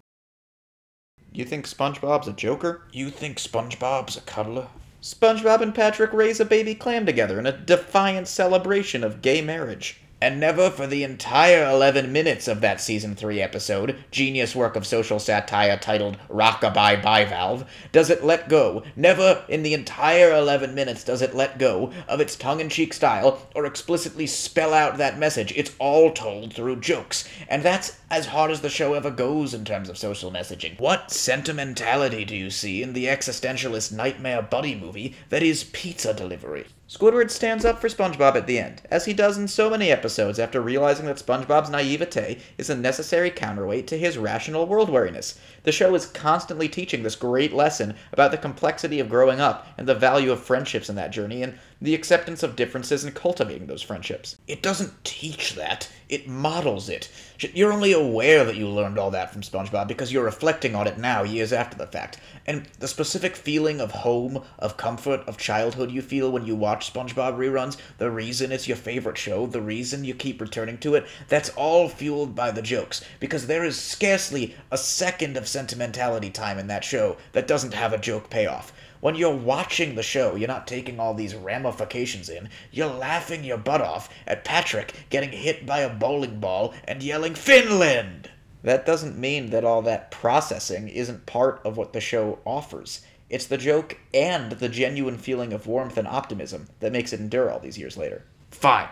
You 1.33 1.45
think 1.45 1.67
SpongeBob's 1.67 2.29
a 2.29 2.33
joker? 2.33 2.83
You 2.93 3.11
think 3.11 3.39
SpongeBob's 3.39 4.17
a 4.17 4.21
cuddler? 4.21 4.69
SpongeBob 5.03 5.63
and 5.63 5.75
Patrick 5.75 6.13
raise 6.13 6.41
a 6.41 6.45
baby 6.45 6.75
clam 6.75 7.07
together 7.07 7.39
in 7.39 7.47
a 7.47 7.57
defiant 7.57 8.29
celebration 8.29 9.03
of 9.03 9.23
gay 9.23 9.41
marriage. 9.41 10.01
And 10.19 10.41
never 10.41 10.71
for 10.71 10.87
the 10.87 11.05
entire 11.05 11.69
11 11.69 12.11
minutes 12.11 12.49
of 12.49 12.63
that 12.63 12.81
season 12.81 13.15
3 13.15 13.43
episode, 13.43 13.97
genius 14.11 14.57
work 14.57 14.75
of 14.75 14.87
social 14.87 15.19
satire 15.19 15.77
titled 15.77 16.17
Rockabye 16.31 17.03
Bivalve, 17.03 17.67
does 17.93 18.09
it 18.09 18.25
let 18.25 18.49
go, 18.49 18.83
never 18.97 19.45
in 19.47 19.63
the 19.63 19.75
entire 19.75 20.33
11 20.33 20.75
minutes 20.75 21.05
does 21.05 21.21
it 21.21 21.35
let 21.35 21.59
go 21.59 21.93
of 22.09 22.19
its 22.19 22.35
tongue 22.35 22.61
in 22.61 22.71
cheek 22.71 22.95
style 22.95 23.47
or 23.55 23.67
explicitly 23.67 24.27
spell 24.27 24.73
out 24.73 24.97
that 24.97 25.19
message. 25.19 25.53
It's 25.55 25.77
all 25.79 26.11
told 26.11 26.55
through 26.55 26.81
jokes. 26.81 27.29
And 27.47 27.63
that's 27.63 27.99
as 28.11 28.25
hard 28.25 28.51
as 28.51 28.63
the 28.63 28.71
show 28.71 28.95
ever 28.95 29.11
goes 29.11 29.53
in 29.53 29.67
terms 29.67 29.91
of 29.91 29.99
social 29.99 30.33
messaging. 30.33 30.81
What 30.81 31.11
sentimentality 31.11 32.25
do 32.25 32.35
you 32.35 32.51
see 32.51 32.83
in 32.83 32.95
the 32.95 33.05
existentialist 33.05 33.93
nightmare 33.93 34.41
buddy 34.41 34.75
movie 34.75 35.15
that 35.29 35.43
is 35.43 35.65
pizza 35.65 36.15
delivery? 36.15 36.65
Squidward 36.89 37.33
stands 37.33 37.65
up 37.65 37.81
for 37.81 37.89
SpongeBob 37.89 38.37
at 38.37 38.47
the 38.47 38.61
end, 38.61 38.83
as 38.93 39.07
he 39.07 39.13
does 39.13 39.37
in 39.37 39.49
so 39.49 39.69
many 39.69 39.91
episodes 39.91 40.39
after 40.39 40.61
realizing 40.61 41.07
that 41.07 41.17
SpongeBob's 41.17 41.69
naivete 41.69 42.39
is 42.59 42.71
a 42.71 42.77
necessary 42.77 43.29
counterweight 43.29 43.89
to 43.89 43.99
his 43.99 44.17
rational 44.17 44.67
world 44.67 44.89
wariness. 44.89 45.37
The 45.65 45.73
show 45.73 45.97
is 45.97 46.07
constantly 46.07 46.69
teaching 46.69 47.03
this 47.03 47.17
great 47.17 47.53
lesson 47.53 47.97
about 48.13 48.31
the 48.31 48.39
complexity 48.39 49.01
of 49.01 49.09
growing 49.09 49.41
up 49.41 49.67
and 49.77 49.89
the 49.89 49.97
value 49.97 50.31
of 50.31 50.41
friendships 50.41 50.89
in 50.89 50.95
that 50.95 51.11
journey, 51.11 51.43
and 51.43 51.59
the 51.81 51.95
acceptance 51.95 52.43
of 52.43 52.57
differences 52.57 53.05
and 53.05 53.15
cultivating 53.15 53.67
those 53.67 53.83
friendships. 53.83 54.37
It 54.49 54.63
doesn't 54.63 55.05
teach 55.05 55.55
that, 55.57 55.89
it 56.09 56.27
models 56.27 56.89
it. 56.89 57.11
You're 57.53 57.73
only 57.73 57.93
aware 57.93 58.45
that 58.45 58.57
you 58.57 58.67
learned 58.67 58.99
all 58.99 59.11
that 59.11 59.31
from 59.31 59.43
SpongeBob 59.43 59.87
because 59.87 60.11
you're 60.11 60.25
reflecting 60.25 60.75
on 60.75 60.87
it 60.87 60.97
now, 60.97 61.23
years 61.23 61.53
after 61.53 61.77
the 61.77 61.87
fact. 61.87 62.19
And 62.47 62.67
the 62.79 62.89
specific 62.89 63.37
feeling 63.37 63.81
of 63.81 63.91
home, 63.91 64.43
of 64.59 64.79
comfort, 64.79 65.21
of 65.27 65.37
childhood 65.37 65.91
you 65.91 66.01
feel 66.01 66.33
when 66.33 66.47
you 66.47 66.57
watch 66.57 66.93
SpongeBob 66.93 67.37
reruns, 67.37 67.77
the 67.99 68.11
reason 68.11 68.53
it's 68.53 68.69
your 68.69 68.79
favorite 68.79 69.19
show, 69.19 69.47
the 69.47 69.61
reason 69.61 70.05
you 70.05 70.15
keep 70.15 70.41
returning 70.41 70.79
to 70.79 70.95
it, 70.95 71.07
that's 71.29 71.51
all 71.51 71.91
fueled 71.91 72.35
by 72.35 72.51
the 72.51 72.63
jokes. 72.63 73.05
Because 73.21 73.47
there 73.47 73.65
is 73.65 73.79
scarcely 73.79 74.55
a 74.71 74.79
second 74.79 75.37
of 75.37 75.47
sentimentality 75.47 76.31
time 76.31 76.59
in 76.59 76.69
that 76.69 76.85
show 76.85 77.19
that 77.33 77.47
doesn't 77.47 77.75
have 77.75 77.93
a 77.93 77.99
joke 77.99 78.31
payoff. 78.31 78.73
When 79.01 79.15
you're 79.15 79.35
watching 79.35 79.95
the 79.95 80.03
show, 80.03 80.35
you're 80.37 80.49
not 80.49 80.67
taking 80.67 80.99
all 80.99 81.15
these 81.15 81.35
ramifications 81.35 82.29
in. 82.29 82.49
You're 82.73 82.87
laughing 82.87 83.45
your 83.45 83.59
butt 83.59 83.81
off 83.81 84.09
at 84.27 84.45
Patrick 84.45 84.95
getting 85.11 85.31
hit 85.31 85.67
by 85.67 85.81
a 85.81 85.95
bowling 85.95 86.41
ball 86.41 86.75
and 86.85 87.03
yelling, 87.03 87.35
Finland! 87.35 88.31
That 88.63 88.87
doesn't 88.87 89.19
mean 89.19 89.51
that 89.51 89.65
all 89.65 89.83
that 89.83 90.11
processing 90.11 90.89
isn't 90.89 91.27
part 91.27 91.61
of 91.65 91.77
what 91.77 91.93
the 91.93 92.01
show 92.01 92.41
offers. 92.45 93.03
It's 93.29 93.47
the 93.47 93.59
joke 93.59 93.99
and 94.15 94.53
the 94.53 94.69
genuine 94.69 95.19
feeling 95.19 95.53
of 95.53 95.67
warmth 95.67 95.97
and 95.97 96.09
optimism 96.09 96.69
that 96.81 96.93
makes 96.93 97.13
it 97.13 97.21
endure 97.21 97.51
all 97.51 97.61
these 97.61 97.79
years 97.79 97.97
later. 97.97 98.25
Fine. 98.51 98.89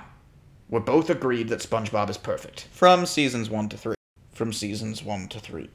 We're 0.69 0.81
both 0.81 1.11
agreed 1.11 1.49
that 1.49 1.61
SpongeBob 1.61 2.11
is 2.11 2.19
perfect. 2.19 2.69
From 2.73 3.07
seasons 3.07 3.51
1 3.51 3.69
to 3.71 3.77
3. 3.77 3.95
From 4.33 4.53
seasons 4.53 5.03
1 5.03 5.29
to 5.29 5.41
3. 5.41 5.71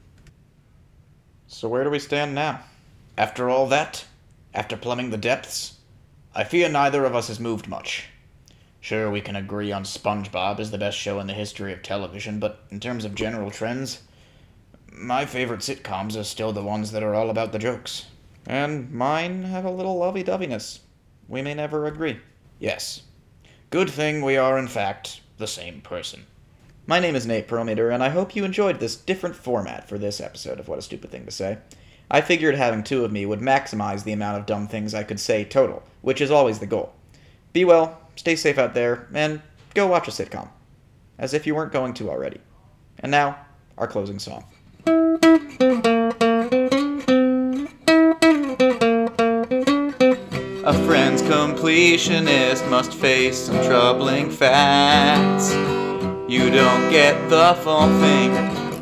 So 1.46 1.68
where 1.68 1.84
do 1.84 1.90
we 1.90 1.98
stand 1.98 2.34
now? 2.34 2.60
After 3.16 3.50
all 3.50 3.66
that, 3.68 4.04
after 4.52 4.76
plumbing 4.76 5.10
the 5.10 5.16
depths, 5.16 5.78
I 6.34 6.44
fear 6.44 6.68
neither 6.68 7.04
of 7.04 7.14
us 7.14 7.28
has 7.28 7.40
moved 7.40 7.68
much. 7.68 8.06
Sure, 8.80 9.10
we 9.10 9.20
can 9.20 9.36
agree 9.36 9.72
on 9.72 9.84
SpongeBob 9.84 10.58
is 10.58 10.70
the 10.70 10.78
best 10.78 10.96
show 10.96 11.20
in 11.20 11.26
the 11.26 11.34
history 11.34 11.72
of 11.72 11.82
television, 11.82 12.38
but 12.38 12.64
in 12.70 12.80
terms 12.80 13.04
of 13.04 13.14
general 13.14 13.50
trends, 13.50 14.02
my 14.92 15.26
favorite 15.26 15.60
sitcoms 15.60 16.18
are 16.18 16.24
still 16.24 16.52
the 16.52 16.62
ones 16.62 16.92
that 16.92 17.02
are 17.02 17.14
all 17.14 17.30
about 17.30 17.52
the 17.52 17.58
jokes. 17.58 18.06
And 18.46 18.90
mine 18.90 19.42
have 19.44 19.64
a 19.64 19.70
little 19.70 19.98
lovey 19.98 20.24
doveyness. 20.24 20.80
We 21.28 21.42
may 21.42 21.54
never 21.54 21.86
agree. 21.86 22.18
Yes. 22.58 23.02
Good 23.70 23.90
thing 23.90 24.22
we 24.22 24.36
are, 24.36 24.58
in 24.58 24.66
fact, 24.66 25.20
the 25.38 25.46
same 25.46 25.80
person. 25.80 26.26
My 26.86 26.98
name 26.98 27.14
is 27.14 27.26
Nate 27.26 27.46
Perlmeter, 27.46 27.92
and 27.94 28.02
I 28.02 28.08
hope 28.08 28.34
you 28.34 28.44
enjoyed 28.44 28.80
this 28.80 28.96
different 28.96 29.36
format 29.36 29.88
for 29.88 29.98
this 29.98 30.20
episode 30.20 30.58
of 30.58 30.66
What 30.66 30.78
a 30.78 30.82
Stupid 30.82 31.10
Thing 31.10 31.24
to 31.26 31.30
Say. 31.30 31.58
I 32.12 32.20
figured 32.20 32.56
having 32.56 32.82
two 32.82 33.04
of 33.04 33.12
me 33.12 33.24
would 33.24 33.38
maximize 33.38 34.02
the 34.02 34.12
amount 34.12 34.38
of 34.38 34.46
dumb 34.46 34.66
things 34.66 34.94
I 34.94 35.04
could 35.04 35.20
say 35.20 35.44
total, 35.44 35.84
which 36.02 36.20
is 36.20 36.30
always 36.30 36.58
the 36.58 36.66
goal. 36.66 36.92
Be 37.52 37.64
well, 37.64 38.00
stay 38.16 38.34
safe 38.34 38.58
out 38.58 38.74
there, 38.74 39.06
and 39.14 39.40
go 39.74 39.86
watch 39.86 40.08
a 40.08 40.10
sitcom. 40.10 40.48
As 41.18 41.34
if 41.34 41.46
you 41.46 41.54
weren't 41.54 41.72
going 41.72 41.94
to 41.94 42.10
already. 42.10 42.40
And 42.98 43.12
now, 43.12 43.38
our 43.78 43.86
closing 43.86 44.18
song. 44.18 44.44
A 50.62 50.84
friend's 50.86 51.22
completionist 51.22 52.68
must 52.68 52.92
face 52.92 53.38
some 53.38 53.64
troubling 53.64 54.30
facts. 54.30 55.52
You 56.28 56.50
don't 56.50 56.90
get 56.90 57.30
the 57.30 57.54
full 57.62 57.88
thing 58.00 58.32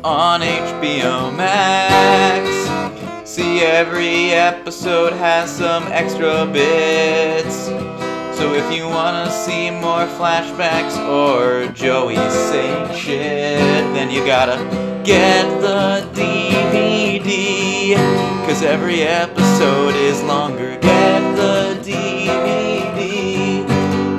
on 0.03 0.41
HBO 0.41 1.35
Max. 1.35 2.48
See, 3.39 3.61
every 3.61 4.31
episode 4.31 5.13
has 5.13 5.49
some 5.49 5.83
extra 5.93 6.45
bits. 6.45 7.67
So 8.37 8.53
if 8.53 8.69
you 8.75 8.85
wanna 8.85 9.31
see 9.31 9.71
more 9.71 10.05
flashbacks 10.19 10.97
or 11.07 11.71
Joey 11.71 12.17
saying 12.17 12.93
shit, 12.93 13.61
then 13.95 14.11
you 14.11 14.25
gotta 14.25 14.57
get 15.05 15.45
the 15.61 16.05
DVD. 16.11 17.95
Cause 18.45 18.61
every 18.61 19.03
episode 19.03 19.95
is 19.95 20.21
longer. 20.23 20.77
Get 20.81 21.21
the 21.37 21.79
DVD. 21.81 23.65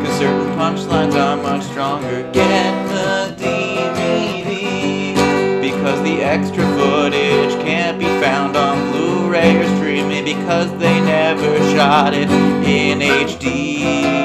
Cause 0.02 0.16
certain 0.16 0.50
punchlines 0.56 1.14
are 1.14 1.36
much 1.36 1.64
stronger. 1.64 2.22
Get 2.32 2.72
the 2.88 3.34
DVD. 3.36 5.12
Because 5.60 6.02
the 6.04 6.22
extra 6.22 6.64
footage 6.78 7.52
can't 7.60 7.98
be 7.98 8.06
found 8.24 8.56
on 8.56 8.99
Streaming 9.40 10.26
because 10.26 10.70
they 10.78 11.00
never 11.00 11.58
shot 11.70 12.12
it 12.12 12.28
in 12.28 12.98
HD. 12.98 14.20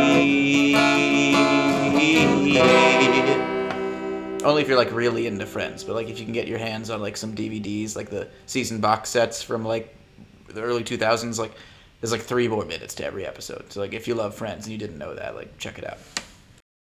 Only 4.44 4.62
if 4.62 4.68
you're 4.68 4.78
like 4.78 4.92
really 4.92 5.26
into 5.26 5.46
Friends, 5.46 5.86
but 5.86 5.96
like 5.96 6.10
if 6.10 6.20
you 6.20 6.26
can 6.26 6.34
get 6.34 6.50
your 6.50 6.58
hands 6.58 6.90
on 6.90 7.02
like 7.02 7.16
some 7.16 7.34
DVDs, 7.34 7.96
like 7.96 8.10
the 8.10 8.28
season 8.46 8.82
box 8.82 9.10
sets 9.10 9.42
from 9.42 9.64
like 9.64 9.96
the 10.50 10.62
early 10.62 10.84
2000s, 10.84 11.40
like 11.40 11.54
there's 12.02 12.12
like 12.12 12.22
three 12.22 12.50
more 12.50 12.66
minutes 12.66 12.94
to 12.96 13.06
every 13.06 13.26
episode. 13.26 13.72
So 13.72 13.80
like 13.80 13.94
if 13.94 14.10
you 14.10 14.16
love 14.16 14.36
Friends 14.36 14.66
and 14.66 14.74
you 14.74 14.78
didn't 14.78 14.98
know 14.98 15.16
that, 15.16 15.34
like 15.34 15.58
check 15.58 15.78
it 15.78 15.88
out. 15.90 15.98